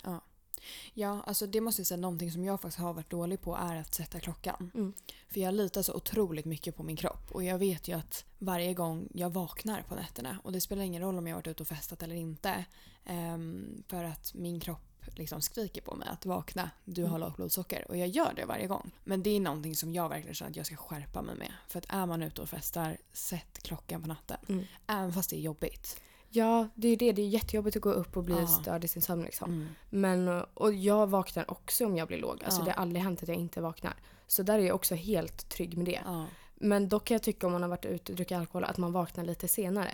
Ja, 0.94 1.22
alltså 1.26 1.46
det 1.46 1.60
måste 1.60 1.80
jag 1.80 1.86
säga, 1.86 2.00
någonting 2.00 2.32
som 2.32 2.44
jag 2.44 2.60
faktiskt 2.60 2.78
har 2.78 2.92
varit 2.92 3.10
dålig 3.10 3.40
på 3.40 3.56
är 3.56 3.76
att 3.76 3.94
sätta 3.94 4.20
klockan. 4.20 4.70
Mm. 4.74 4.92
För 5.28 5.40
jag 5.40 5.54
litar 5.54 5.82
så 5.82 5.94
otroligt 5.94 6.44
mycket 6.44 6.76
på 6.76 6.82
min 6.82 6.96
kropp 6.96 7.30
och 7.30 7.44
jag 7.44 7.58
vet 7.58 7.88
ju 7.88 7.92
att 7.92 8.24
varje 8.38 8.74
gång 8.74 9.08
jag 9.14 9.30
vaknar 9.30 9.82
på 9.82 9.94
nätterna 9.94 10.38
och 10.44 10.52
det 10.52 10.60
spelar 10.60 10.82
ingen 10.82 11.02
roll 11.02 11.18
om 11.18 11.26
jag 11.26 11.36
varit 11.36 11.46
ute 11.46 11.62
och 11.62 11.68
festat 11.68 12.02
eller 12.02 12.14
inte 12.14 12.64
ehm, 13.04 13.82
för 13.88 14.04
att 14.04 14.34
min 14.34 14.60
kropp 14.60 14.91
liksom 15.06 15.40
skriker 15.40 15.80
på 15.82 15.94
mig 15.94 16.08
att 16.08 16.26
vakna, 16.26 16.70
du 16.84 17.02
har 17.02 17.08
Mm. 17.08 17.20
lågt 17.20 17.36
blodsocker 17.36 17.84
och 17.88 17.96
jag 17.96 18.08
gör 18.08 18.32
det 18.36 18.44
varje 18.44 18.66
gång. 18.66 18.90
Men 19.04 19.22
det 19.22 19.30
är 19.30 19.40
någonting 19.40 19.76
som 19.76 19.92
jag 19.92 20.08
verkligen 20.08 20.34
känner 20.34 20.50
att 20.50 20.56
jag 20.56 20.66
ska 20.66 20.76
skärpa 20.76 21.22
mig 21.22 21.34
med. 21.36 21.52
För 21.68 21.78
att 21.78 21.86
är 21.88 22.06
man 22.06 22.22
ute 22.22 22.42
och 22.42 22.48
festar, 22.48 22.96
sätt 23.12 23.58
klockan 23.62 24.02
på 24.02 24.08
natten. 24.08 24.36
Mm. 24.48 24.64
Även 24.86 25.12
fast 25.12 25.30
det 25.30 25.36
är 25.36 25.40
jobbigt. 25.40 26.00
Ja, 26.28 26.68
det 26.74 26.88
är 26.88 26.96
det. 26.96 27.12
Det 27.12 27.22
är 27.22 27.28
jättejobbigt 27.28 27.76
att 27.76 27.82
gå 27.82 27.90
upp 27.92 28.16
och 28.16 28.24
bli 28.24 28.34
Ja. 28.40 28.46
störd 28.46 28.84
i 28.84 28.88
sin 28.88 29.02
sömn 29.02 29.22
liksom. 29.22 29.50
Mm. 29.52 29.68
Men, 29.90 30.28
och 30.54 30.74
jag 30.74 31.06
vaknar 31.06 31.50
också 31.50 31.86
om 31.86 31.96
jag 31.96 32.08
blir 32.08 32.18
låg. 32.18 32.44
Alltså 32.44 32.60
Ja. 32.60 32.64
det 32.64 32.70
har 32.70 32.82
aldrig 32.82 33.02
hänt 33.02 33.22
att 33.22 33.28
jag 33.28 33.36
inte 33.36 33.60
vaknar. 33.60 33.94
Så 34.26 34.42
där 34.42 34.58
är 34.58 34.62
jag 34.62 34.74
också 34.74 34.94
helt 34.94 35.48
trygg 35.48 35.76
med 35.76 35.86
det. 35.86 36.00
Ja. 36.04 36.26
Men 36.54 36.88
dock 36.88 37.04
kan 37.04 37.14
jag 37.14 37.22
tycka 37.22 37.46
om 37.46 37.52
man 37.52 37.62
har 37.62 37.68
varit 37.68 37.84
ute 37.84 38.12
och 38.12 38.16
druckit 38.16 38.38
alkohol 38.38 38.64
att 38.64 38.78
man 38.78 38.92
vaknar 38.92 39.24
lite 39.24 39.48
senare. 39.48 39.90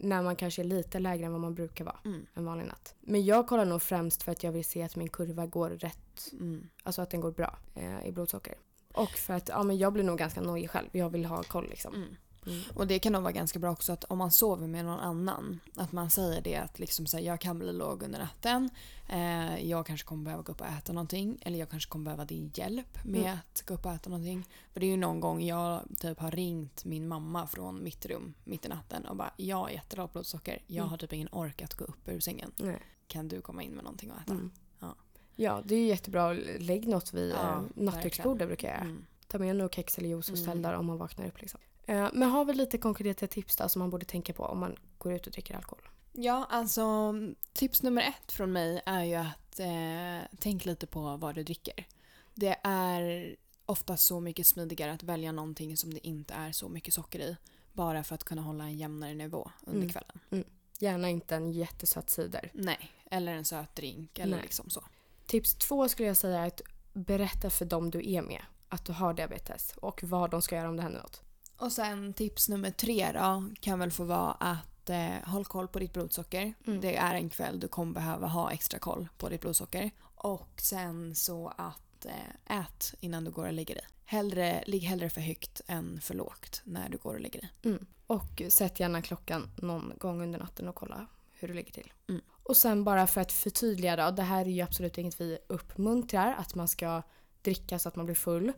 När 0.00 0.22
man 0.22 0.36
kanske 0.36 0.62
är 0.62 0.64
lite 0.64 0.98
lägre 0.98 1.26
än 1.26 1.32
vad 1.32 1.40
man 1.40 1.54
brukar 1.54 1.84
vara 1.84 1.98
Mm. 2.04 2.26
en 2.34 2.44
vanlig 2.44 2.66
natt. 2.66 2.94
Men 3.00 3.24
jag 3.24 3.46
kollar 3.48 3.64
nog 3.64 3.82
främst 3.82 4.22
för 4.22 4.32
att 4.32 4.42
jag 4.42 4.52
vill 4.52 4.64
se 4.64 4.82
att 4.82 4.96
min 4.96 5.08
kurva 5.08 5.46
går 5.46 5.70
rätt. 5.70 6.32
Mm. 6.32 6.68
Alltså 6.82 7.02
att 7.02 7.10
den 7.10 7.20
går 7.20 7.30
bra 7.32 7.58
eh, 7.74 8.06
i 8.06 8.12
blodsocker. 8.12 8.54
Och 8.94 9.10
för 9.10 9.34
att 9.34 9.48
ja, 9.48 9.62
men 9.62 9.78
jag 9.78 9.92
blir 9.92 10.04
nog 10.04 10.18
ganska 10.18 10.40
nojig 10.40 10.70
själv. 10.70 10.88
Jag 10.92 11.10
vill 11.10 11.24
ha 11.24 11.42
koll 11.42 11.68
liksom. 11.68 11.94
Mm. 11.94 12.08
Mm. 12.46 12.60
Och 12.74 12.86
det 12.86 12.98
kan 12.98 13.12
nog 13.12 13.22
vara 13.22 13.32
ganska 13.32 13.58
bra 13.58 13.70
också 13.70 13.92
att 13.92 14.04
om 14.04 14.18
man 14.18 14.32
sover 14.32 14.66
med 14.66 14.84
någon 14.84 15.00
annan, 15.00 15.60
att 15.74 15.92
man 15.92 16.10
säger 16.10 16.40
det 16.40 16.56
att 16.56 16.78
liksom 16.78 17.06
så 17.06 17.16
här, 17.16 17.24
jag 17.24 17.40
kan 17.40 17.58
bli 17.58 17.72
låg 17.72 18.02
under 18.02 18.18
natten, 18.18 18.70
eh, 19.08 19.68
jag 19.68 19.86
kanske 19.86 20.06
kommer 20.06 20.24
behöva 20.24 20.42
gå 20.42 20.52
upp 20.52 20.60
och 20.60 20.66
äta 20.66 20.92
någonting, 20.92 21.38
eller 21.40 21.58
jag 21.58 21.70
kanske 21.70 21.90
kommer 21.90 22.04
behöva 22.04 22.24
din 22.24 22.50
hjälp 22.54 23.04
med 23.04 23.20
Mm. 23.20 23.38
att 23.38 23.62
gå 23.66 23.74
upp 23.74 23.86
och 23.86 23.92
äta 23.92 24.10
någonting. 24.10 24.48
För 24.72 24.80
det 24.80 24.86
är 24.86 24.90
ju 24.90 24.96
någon 24.96 25.20
gång 25.20 25.42
jag 25.42 25.82
typ 26.00 26.18
har 26.20 26.30
ringt 26.30 26.84
min 26.84 27.08
mamma 27.08 27.46
från 27.46 27.82
mitt 27.84 28.06
rum 28.06 28.34
mitt 28.44 28.64
i 28.66 28.68
natten 28.68 29.06
och 29.06 29.16
bara 29.16 29.30
jag 29.36 29.56
har 29.56 29.70
jättelågt 29.70 30.12
blodsocker, 30.12 30.62
jag 30.66 30.76
Mm. 30.82 30.88
har 30.90 30.96
typ 30.98 31.12
ingen 31.12 31.28
ork 31.32 31.62
att 31.62 31.74
gå 31.74 31.84
upp 31.84 32.08
ur 32.08 32.20
sängen. 32.20 32.52
Nej. 32.56 32.78
Kan 33.06 33.28
du 33.28 33.40
komma 33.40 33.62
in 33.62 33.70
med 33.72 33.84
någonting 33.84 34.10
att 34.10 34.22
äta? 34.22 34.32
Mm. 34.32 34.50
Ja. 34.80 34.94
Ja, 35.36 35.62
det 35.64 35.74
är 35.74 35.78
ju 35.78 35.86
jättebra. 35.86 36.32
Lägg 36.58 36.88
något 36.88 37.14
vid 37.14 37.30
Ja, 37.32 37.56
eh, 37.56 37.62
nattduksbordet 37.82 38.48
brukar 38.48 38.68
jag. 38.68 38.80
Mm. 38.82 39.06
Ta 39.28 39.38
med 39.38 39.56
några 39.56 39.68
kex 39.70 39.98
eller 39.98 40.08
juice 40.08 40.30
och 40.30 40.38
ställ 40.38 40.50
Mm. 40.50 40.62
där 40.62 40.72
om 40.74 40.86
man 40.86 40.98
vaknar 40.98 41.26
upp. 41.26 41.40
Liksom. 41.40 41.60
Eh, 41.86 42.08
men 42.12 42.30
har 42.30 42.44
vi 42.44 42.54
lite 42.54 42.78
konkreta 42.78 43.26
tips 43.26 43.56
då 43.56 43.68
som 43.68 43.80
man 43.80 43.90
borde 43.90 44.04
tänka 44.06 44.32
på 44.32 44.42
om 44.44 44.58
man 44.58 44.76
går 44.98 45.12
ut 45.12 45.26
och 45.26 45.32
dricker 45.32 45.56
alkohol? 45.56 45.88
Ja, 46.12 46.46
alltså 46.50 47.14
tips 47.52 47.82
nummer 47.82 48.02
ett 48.02 48.32
från 48.32 48.52
mig 48.52 48.80
är 48.86 49.04
ju 49.04 49.14
att 49.14 49.60
eh, 49.60 50.28
tänk 50.38 50.64
lite 50.64 50.86
på 50.86 51.16
vad 51.16 51.34
du 51.34 51.42
dricker. 51.42 51.86
Det 52.34 52.56
är 52.62 53.36
ofta 53.66 53.96
så 53.96 54.20
mycket 54.20 54.46
smidigare 54.46 54.92
att 54.92 55.02
välja 55.02 55.32
någonting 55.32 55.76
som 55.76 55.94
det 55.94 56.06
inte 56.06 56.34
är 56.34 56.52
så 56.52 56.68
mycket 56.68 56.94
socker 56.94 57.18
i. 57.20 57.36
Bara 57.72 58.04
för 58.04 58.14
att 58.14 58.24
kunna 58.24 58.42
hålla 58.42 58.64
en 58.64 58.76
jämnare 58.76 59.14
nivå 59.14 59.50
under 59.60 59.80
Mm. 59.80 59.88
kvällen. 59.92 60.44
Gärna 60.78 61.10
inte 61.10 61.36
en 61.36 61.52
jättesöt 61.52 62.10
cider. 62.10 62.50
Nej, 62.54 62.90
eller 63.10 63.32
en 63.32 63.44
söt 63.44 63.76
drink 63.76 64.18
eller 64.18 64.36
Nej. 64.36 64.42
liksom 64.44 64.70
så. 64.70 64.84
Tips 65.26 65.54
två 65.54 65.88
skulle 65.88 66.08
jag 66.08 66.16
säga 66.16 66.40
är 66.40 66.46
att 66.46 66.60
berätta 66.92 67.50
för 67.50 67.64
dem 67.64 67.90
du 67.90 68.10
är 68.12 68.22
med 68.22 68.42
att 68.68 68.84
du 68.84 68.92
har 68.92 69.14
diabetes 69.14 69.74
och 69.76 70.02
vad 70.02 70.30
de 70.30 70.42
ska 70.42 70.56
göra 70.56 70.68
om 70.68 70.76
det 70.76 70.82
händer 70.82 71.00
något. 71.00 71.22
Och 71.56 71.72
sen 71.72 72.12
tips 72.12 72.48
nummer 72.48 72.70
tre 72.70 73.12
då 73.12 73.44
kan 73.60 73.78
väl 73.78 73.90
få 73.90 74.04
vara 74.04 74.32
att 74.32 74.90
eh, 74.90 75.08
håll 75.24 75.44
koll 75.44 75.68
på 75.68 75.78
ditt 75.78 75.92
blodsocker. 75.92 76.54
Mm. 76.66 76.80
Det 76.80 76.96
är 76.96 77.14
en 77.14 77.30
kväll 77.30 77.60
du 77.60 77.68
kommer 77.68 77.92
behöva 77.92 78.26
ha 78.26 78.50
extra 78.50 78.78
koll 78.78 79.08
på 79.18 79.28
ditt 79.28 79.40
blodsocker. 79.40 79.90
Och 80.14 80.60
sen 80.62 81.14
så 81.14 81.52
att 81.56 82.06
eh, 82.06 82.58
ät 82.58 82.94
innan 83.00 83.24
du 83.24 83.30
går 83.30 83.46
och 83.46 83.52
lägger 83.52 83.74
dig. 83.74 83.84
Hellre, 84.04 84.64
ligg 84.66 84.82
hellre 84.82 85.10
för 85.10 85.20
högt 85.20 85.60
än 85.66 86.00
för 86.00 86.14
lågt 86.14 86.62
när 86.64 86.88
du 86.88 86.98
går 86.98 87.14
och 87.14 87.20
lägger 87.20 87.40
dig. 87.40 87.52
Mm. 87.64 87.86
Och 88.06 88.42
sätt 88.48 88.80
gärna 88.80 89.02
klockan 89.02 89.50
någon 89.56 89.92
gång 89.98 90.22
under 90.22 90.38
natten 90.38 90.68
och 90.68 90.74
kolla 90.74 91.06
hur 91.32 91.48
du 91.48 91.54
ligger 91.54 91.72
till. 91.72 91.92
Mm. 92.08 92.20
Och 92.42 92.56
sen 92.56 92.84
bara 92.84 93.06
för 93.06 93.20
att 93.20 93.32
förtydliga 93.32 93.96
då, 93.96 94.10
det 94.10 94.22
här 94.22 94.40
är 94.40 94.50
ju 94.50 94.62
absolut 94.62 94.98
inget 94.98 95.20
vi 95.20 95.38
uppmuntrar 95.46 96.34
att 96.38 96.54
man 96.54 96.68
ska 96.68 97.02
dricka 97.42 97.78
så 97.78 97.88
att 97.88 97.96
man 97.96 98.06
blir 98.06 98.16
full. 98.16 98.52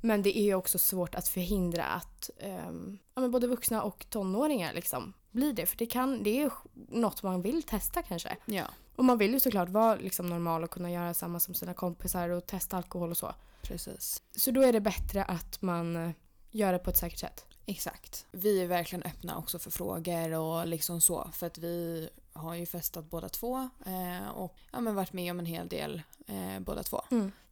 Men 0.00 0.22
det 0.22 0.38
är 0.38 0.42
ju 0.42 0.54
också 0.54 0.78
svårt 0.78 1.14
att 1.14 1.28
förhindra 1.28 1.84
att 1.84 2.30
ehm, 2.38 2.98
ja, 3.14 3.28
både 3.28 3.46
vuxna 3.46 3.82
och 3.82 4.06
tonåringar 4.10 4.72
liksom 4.74 5.12
blir 5.30 5.52
det. 5.52 5.66
För 5.66 5.76
det, 5.76 5.86
kan, 5.86 6.22
det 6.22 6.30
är 6.30 6.42
ju 6.44 6.50
något 6.88 7.22
man 7.22 7.42
vill 7.42 7.62
testa 7.62 8.02
kanske. 8.02 8.36
Ja, 8.44 8.64
Och 8.96 9.04
man 9.04 9.18
vill 9.18 9.32
ju 9.32 9.40
såklart 9.40 9.68
vara 9.68 9.96
liksom 9.96 10.26
normal 10.26 10.64
och 10.64 10.70
kunna 10.70 10.90
göra 10.90 11.14
samma 11.14 11.40
som 11.40 11.54
sina 11.54 11.74
kompisar 11.74 12.28
och 12.28 12.46
testa 12.46 12.76
alkohol 12.76 13.10
och 13.10 13.16
så. 13.16 13.34
precis. 13.62 14.22
Så 14.36 14.50
då 14.50 14.62
är 14.62 14.72
det 14.72 14.80
bättre 14.80 15.24
att 15.24 15.62
man 15.62 15.96
eh, 15.96 16.10
gör 16.50 16.72
det 16.72 16.78
på 16.78 16.90
ett 16.90 16.96
säkert 16.96 17.18
sätt. 17.18 17.44
Exakt. 17.66 18.26
Vi 18.30 18.62
är 18.62 18.66
verkligen 18.66 19.02
öppna 19.02 19.38
också 19.38 19.58
för 19.58 19.70
frågor 19.70 20.32
och 20.32 20.66
liksom 20.66 21.00
så. 21.00 21.30
För 21.32 21.46
att 21.46 21.58
vi 21.58 22.08
har 22.32 22.54
ju 22.54 22.66
festat 22.66 23.10
båda 23.10 23.28
två 23.28 23.68
eh, 23.86 24.28
och 24.28 24.56
ja, 24.72 24.80
men 24.80 24.94
varit 24.94 25.12
med 25.12 25.30
om 25.30 25.38
en 25.38 25.46
hel 25.46 25.68
del 25.68 26.02
eh, 26.26 26.60
båda 26.60 26.82
två. 26.82 27.02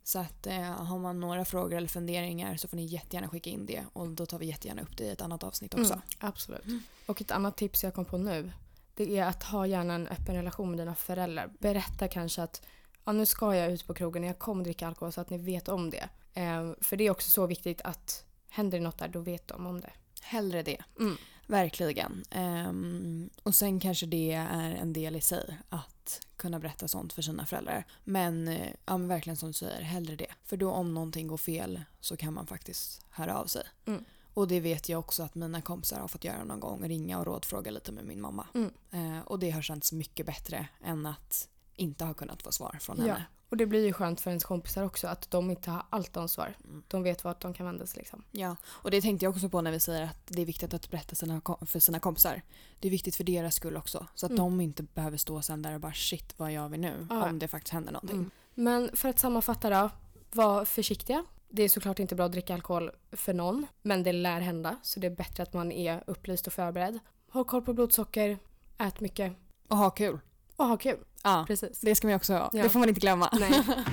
Så 0.05 0.19
att 0.19 0.47
eh, 0.47 0.63
har 0.63 0.99
man 0.99 1.21
några 1.21 1.45
frågor 1.45 1.77
eller 1.77 1.89
funderingar 1.89 2.57
så 2.57 2.69
får 2.69 2.77
ni 2.77 2.85
jättegärna 2.85 3.29
skicka 3.29 3.51
in 3.51 3.67
det 3.67 3.85
och 3.93 4.09
då 4.09 4.27
tar 4.27 4.39
vi 4.39 4.47
jättegärna 4.47 4.83
upp 4.83 4.97
det 4.97 5.05
i 5.05 5.11
ett 5.11 5.21
annat 5.21 5.43
avsnitt 5.43 5.75
också. 5.75 5.93
Mm, 5.93 6.05
absolut. 6.19 6.65
Och 7.07 7.21
ett 7.21 7.31
annat 7.31 7.57
tips 7.57 7.85
jag 7.85 7.95
kom 7.95 8.05
på 8.05 8.19
nu 8.19 8.53
det 8.95 9.19
är 9.19 9.25
att 9.25 9.43
ha 9.43 9.67
gärna 9.67 9.95
en 9.95 10.09
öppen 10.09 10.35
relation 10.35 10.71
med 10.71 10.79
dina 10.79 10.95
föräldrar. 10.95 11.51
Berätta 11.59 12.09
kanske 12.09 12.43
att 12.43 12.67
ja, 13.05 13.13
nu 13.13 13.27
ska 13.27 13.57
jag 13.57 13.73
ut 13.73 13.87
på 13.87 13.95
krogen 13.95 14.23
och 14.23 14.29
jag 14.29 14.39
kommer 14.39 14.65
dricka 14.65 14.87
alkohol 14.87 15.13
så 15.13 15.21
att 15.21 15.31
ni 15.31 15.39
vet 15.39 15.69
om 15.69 15.91
det. 15.91 16.09
Eh, 16.35 16.73
för 16.81 16.97
det 16.97 17.07
är 17.07 17.11
också 17.11 17.31
så 17.31 17.47
viktigt 17.47 17.81
att 17.81 18.25
händer 18.49 18.79
det 18.79 18.85
något 18.85 18.99
där 18.99 19.09
då 19.09 19.21
vet 19.21 19.49
de 19.49 19.67
om 19.67 19.81
det. 19.81 19.93
Hellre 20.23 20.63
det. 20.63 20.83
Mm. 21.01 21.17
Verkligen. 21.47 22.25
Ehm, 22.31 23.31
och 23.43 23.55
sen 23.55 23.81
kanske 23.81 24.07
det 24.07 24.33
är 24.33 24.75
en 24.75 24.93
del 24.93 25.17
i 25.17 25.21
sig 25.21 25.59
att 25.69 25.92
att 26.03 26.21
kunna 26.37 26.59
berätta 26.59 26.89
sånt 26.89 27.13
för 27.13 27.23
sina 27.23 27.47
föräldrar. 27.47 27.87
Men, 28.05 28.49
eh, 28.49 28.73
ja, 28.87 28.99
men 28.99 29.09
verkligen 29.09 29.37
som 29.37 29.49
du 29.49 29.53
säger, 29.53 29.83
hellre 29.83 30.17
det. 30.17 30.27
För 30.45 30.57
då 30.57 30.71
om 30.71 30.95
någonting 30.95 31.27
går 31.27 31.37
fel 31.37 31.83
så 32.01 32.17
kan 32.17 32.35
man 32.35 32.47
faktiskt 32.47 33.05
höra 33.11 33.39
av 33.39 33.47
sig. 33.47 33.63
Mm. 33.87 34.05
Och 34.35 34.49
det 34.49 34.61
vet 34.61 34.89
jag 34.89 34.99
också 34.99 35.23
att 35.23 35.35
mina 35.35 35.63
kompisar 35.63 36.01
har 36.01 36.09
fått 36.09 36.25
göra 36.25 36.45
någon 36.45 36.61
gång. 36.61 36.89
Ringa 36.89 37.19
och 37.19 37.27
rådfråga 37.27 37.71
lite 37.71 37.93
med 37.93 38.05
min 38.05 38.21
mamma. 38.21 38.47
Mm. 38.55 38.71
Eh, 38.91 39.23
och 39.23 39.39
det 39.39 39.51
har 39.51 39.63
känts 39.63 39.93
mycket 39.93 40.27
bättre 40.27 40.69
än 40.85 41.07
att 41.07 41.49
inte 41.77 42.05
ha 42.05 42.15
kunnat 42.15 42.43
få 42.43 42.53
svar 42.53 42.79
från 42.81 43.07
Ja. 43.07 43.17
Och 43.53 43.59
det 43.59 43.67
blir 43.67 43.87
ju 43.87 43.93
skönt 43.93 44.21
för 44.21 44.31
ens 44.31 44.45
kompisar 44.45 44.83
också 44.85 45.09
att 45.09 45.31
de 45.31 45.51
inte 45.51 45.71
har 45.71 45.83
allt 45.91 46.17
ansvar. 46.17 46.55
Mm. 46.65 46.83
De 46.89 47.03
vet 47.03 47.25
vart 47.25 47.41
de 47.41 47.55
kan 47.55 47.67
vända 47.67 47.87
sig 47.87 47.99
liksom. 47.99 48.25
Ja, 48.31 48.57
och 48.67 48.91
det 48.91 49.01
tänkte 49.01 49.25
jag 49.27 49.35
också 49.35 49.49
på 49.49 49.61
när 49.61 49.71
vi 49.71 49.81
säger 49.81 50.03
att 50.03 50.27
det 50.27 50.43
är 50.43 50.47
viktigt 50.47 50.75
att 50.75 50.91
berätta 50.91 51.15
sina, 51.15 51.41
för 51.67 51.79
sina 51.79 52.01
kompisar. 52.01 52.43
Det 52.81 52.89
är 52.89 52.91
viktigt 52.91 53.17
för 53.17 53.25
deras 53.25 53.55
skull 53.55 53.77
också. 53.77 54.07
Så 54.15 54.27
att 54.27 54.33
Mm. 54.33 54.43
de 54.43 54.61
inte 54.61 54.83
behöver 54.83 55.17
stå 55.17 55.43
sen 55.43 55.63
där 55.63 55.75
och 55.75 55.81
bara 55.81 55.93
shit 55.93 56.35
vad 56.37 56.53
gör 56.53 56.69
vi 56.69 56.79
nu? 56.79 57.07
Ja. 57.11 57.29
Om 57.29 57.39
det 57.39 57.49
faktiskt 57.49 57.73
händer 57.73 57.93
någonting. 57.93 58.17
Mm. 58.19 58.31
Men 58.55 58.91
för 58.97 59.09
att 59.09 59.19
sammanfatta 59.19 59.71
då, 59.71 59.91
var 60.31 60.65
försiktiga. 60.65 61.25
Det 61.49 61.63
är 61.63 61.69
såklart 61.69 61.99
inte 61.99 62.15
bra 62.15 62.27
att 62.27 62.33
dricka 62.33 62.55
alkohol 62.55 62.91
för 63.13 63.35
någon, 63.35 63.67
men 63.83 64.03
det 64.03 64.13
lär 64.13 64.41
hända. 64.41 64.77
Så 64.83 65.01
det 65.01 65.07
är 65.07 65.17
bättre 65.17 65.43
att 65.43 65.53
man 65.53 65.73
är 65.73 66.05
upplyst 66.07 66.47
och 66.47 66.53
förberedd. 66.53 66.99
Håll 67.31 67.45
koll 67.45 67.63
på 67.63 67.73
blodsocker, 67.73 68.39
ät 68.79 69.01
mycket 69.01 69.33
Och 69.69 69.77
ha 69.77 69.91
kul. 69.91 70.19
Och 70.57 70.67
ha 70.67 70.77
kul. 70.77 70.99
Ja, 71.23 71.45
Precis. 71.47 71.81
det 71.81 71.95
ska 71.95 72.07
man 72.07 72.17
också 72.17 72.33
ha. 72.33 72.51
Ja. 72.53 72.63
Det 72.63 72.69
får 72.69 72.79
man 72.79 72.89
inte 72.89 73.01
glömma. 73.01 73.29
Nej. 73.33 73.63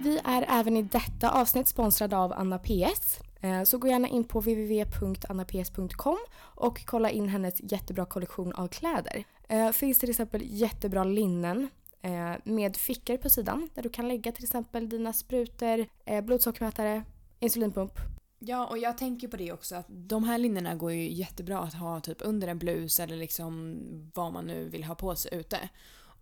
Vi 0.00 0.20
är 0.24 0.44
även 0.48 0.76
i 0.76 0.82
detta 0.82 1.30
avsnitt 1.30 1.68
sponsrade 1.68 2.16
av 2.16 2.32
Anna 2.32 2.58
PS. 2.58 3.18
Eh, 3.40 3.62
Så 3.62 3.78
gå 3.78 3.88
gärna 3.88 4.08
in 4.08 4.24
på 4.24 4.40
www.annaps.com 4.40 6.18
och 6.40 6.86
kolla 6.86 7.10
in 7.10 7.28
hennes 7.28 7.72
jättebra 7.72 8.04
kollektion 8.04 8.52
av 8.52 8.68
kläder. 8.68 9.24
Eh, 9.48 9.70
Finns 9.70 9.98
till 9.98 10.10
exempel 10.10 10.42
jättebra 10.44 11.04
linnen 11.04 11.68
eh, 12.02 12.32
med 12.44 12.76
fickor 12.76 13.16
på 13.16 13.30
sidan 13.30 13.68
där 13.74 13.82
du 13.82 13.88
kan 13.88 14.08
lägga 14.08 14.32
till 14.32 14.44
exempel 14.44 14.88
dina 14.88 15.12
sprutor, 15.12 15.86
blodsockermätare, 16.22 17.02
insulinpump. 17.40 17.92
Ja, 18.38 18.66
och 18.66 18.78
jag 18.78 18.98
tänker 18.98 19.28
på 19.28 19.36
det 19.36 19.52
också 19.52 19.76
att 19.76 19.86
de 19.88 20.24
här 20.24 20.38
linnena 20.38 20.74
går 20.74 20.92
ju 20.92 21.12
jättebra 21.12 21.58
att 21.58 21.74
ha 21.74 22.00
typ 22.00 22.18
under 22.20 22.48
en 22.48 22.58
blus 22.58 23.00
eller 23.00 23.16
liksom 23.16 23.78
vad 24.14 24.32
man 24.32 24.46
nu 24.46 24.68
vill 24.68 24.84
ha 24.84 24.94
på 24.94 25.16
sig 25.16 25.34
ute. 25.34 25.68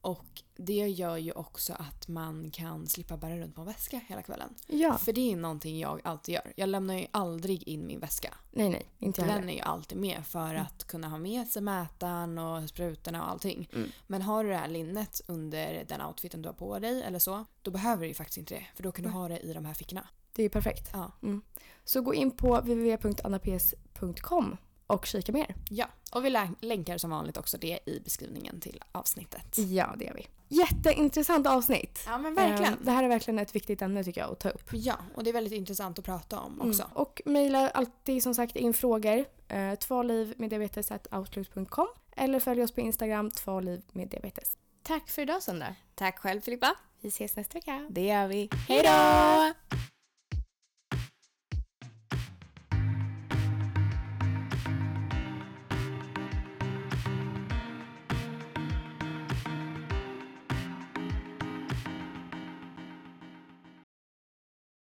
Och 0.00 0.42
det 0.56 0.88
gör 0.88 1.16
ju 1.16 1.32
också 1.32 1.72
att 1.72 2.08
man 2.08 2.50
kan 2.50 2.86
slippa 2.86 3.16
bära 3.16 3.38
runt 3.38 3.54
på 3.54 3.60
en 3.60 3.66
väska 3.66 4.00
hela 4.06 4.22
kvällen. 4.22 4.54
Ja. 4.66 4.98
För 4.98 5.12
det 5.12 5.32
är 5.32 5.36
någonting 5.36 5.78
jag 5.78 6.00
alltid 6.04 6.34
gör. 6.34 6.52
Jag 6.56 6.68
lämnar 6.68 6.94
ju 6.94 7.06
aldrig 7.10 7.68
in 7.68 7.86
min 7.86 8.00
väska. 8.00 8.34
Nej, 8.50 8.70
nej, 8.70 8.86
inte 8.98 9.20
jag 9.20 9.28
Den 9.28 9.36
heller. 9.36 9.52
är 9.52 9.56
ju 9.56 9.60
alltid 9.60 9.98
med 9.98 10.26
för 10.26 10.54
att 10.54 10.84
kunna 10.84 11.08
ha 11.08 11.18
med 11.18 11.48
sig 11.48 11.62
mätaren 11.62 12.38
och 12.38 12.68
sprutorna 12.68 13.22
och 13.22 13.30
allting. 13.30 13.68
Mm. 13.72 13.90
Men 14.06 14.22
har 14.22 14.44
du 14.44 14.50
det 14.50 14.56
här 14.56 14.68
linnet 14.68 15.20
under 15.26 15.84
den 15.88 16.02
outfiten 16.02 16.42
du 16.42 16.48
har 16.48 16.54
på 16.54 16.78
dig 16.78 17.02
eller 17.02 17.18
så, 17.18 17.44
då 17.62 17.70
behöver 17.70 18.02
du 18.02 18.08
ju 18.08 18.14
faktiskt 18.14 18.38
inte 18.38 18.54
det. 18.54 18.66
För 18.74 18.82
då 18.82 18.92
kan 18.92 19.02
du 19.04 19.10
ha 19.10 19.28
det 19.28 19.38
i 19.40 19.52
de 19.52 19.64
här 19.64 19.74
fickorna. 19.74 20.08
Det 20.36 20.44
är 20.44 20.48
perfekt. 20.48 20.90
Ja. 20.92 21.12
Mm. 21.22 21.42
Så 21.84 22.00
gå 22.00 22.14
in 22.14 22.30
på 22.30 22.60
www.annaps.com 22.60 24.56
och 24.86 25.06
kika 25.06 25.32
mer. 25.32 25.54
ja. 25.70 25.86
Och 26.12 26.24
vi 26.24 26.30
lä- 26.30 26.54
länkar 26.60 26.98
som 26.98 27.10
vanligt 27.10 27.36
också 27.36 27.58
det 27.58 27.78
i 27.86 28.00
beskrivningen 28.04 28.60
till 28.60 28.82
avsnittet. 28.92 29.58
Ja, 29.58 29.94
det 29.98 30.04
gör 30.04 30.14
vi. 30.14 30.26
Jätteintressant 30.48 31.46
avsnitt. 31.46 32.02
Ja 32.06 32.18
men 32.18 32.38
Eh, 32.38 32.70
Det 32.82 32.90
här 32.90 33.04
är 33.04 33.08
verkligen 33.08 33.38
ett 33.38 33.54
viktigt 33.54 33.82
ämne 33.82 34.04
tycker 34.04 34.20
jag 34.20 34.32
att 34.32 34.40
ta 34.40 34.48
upp. 34.50 34.68
Ja, 34.72 34.94
och 35.14 35.24
det 35.24 35.30
är 35.30 35.34
väldigt 35.34 35.52
intressant 35.52 35.98
att 35.98 36.04
prata 36.04 36.40
om 36.40 36.60
också. 36.60 36.82
Mm. 36.82 36.92
Och 36.96 37.22
mejla 37.24 37.68
alltid 37.70 38.22
som 38.22 38.34
sagt 38.34 38.56
in 38.56 38.74
frågor. 38.74 39.24
Eh, 39.48 39.74
tvåliv 39.74 40.34
med 40.36 40.50
diabetes.outlook.com 40.50 41.86
eller 42.16 42.40
följ 42.40 42.62
oss 42.62 42.72
på 42.72 42.80
Instagram, 42.80 43.30
tvåliv 43.30 43.82
med 43.92 44.08
diabetes. 44.08 44.56
Tack 44.82 45.08
för 45.10 45.22
idag 45.22 45.42
Sandra. 45.42 45.74
Tack 45.94 46.18
själv 46.18 46.40
Filippa. 46.40 46.74
Vi 47.00 47.08
ses 47.08 47.36
nästa 47.36 47.54
vecka. 47.54 47.86
Det 47.90 48.06
gör 48.06 48.26
vi. 48.28 48.48
Hej 48.68 48.82
då! 48.82 49.76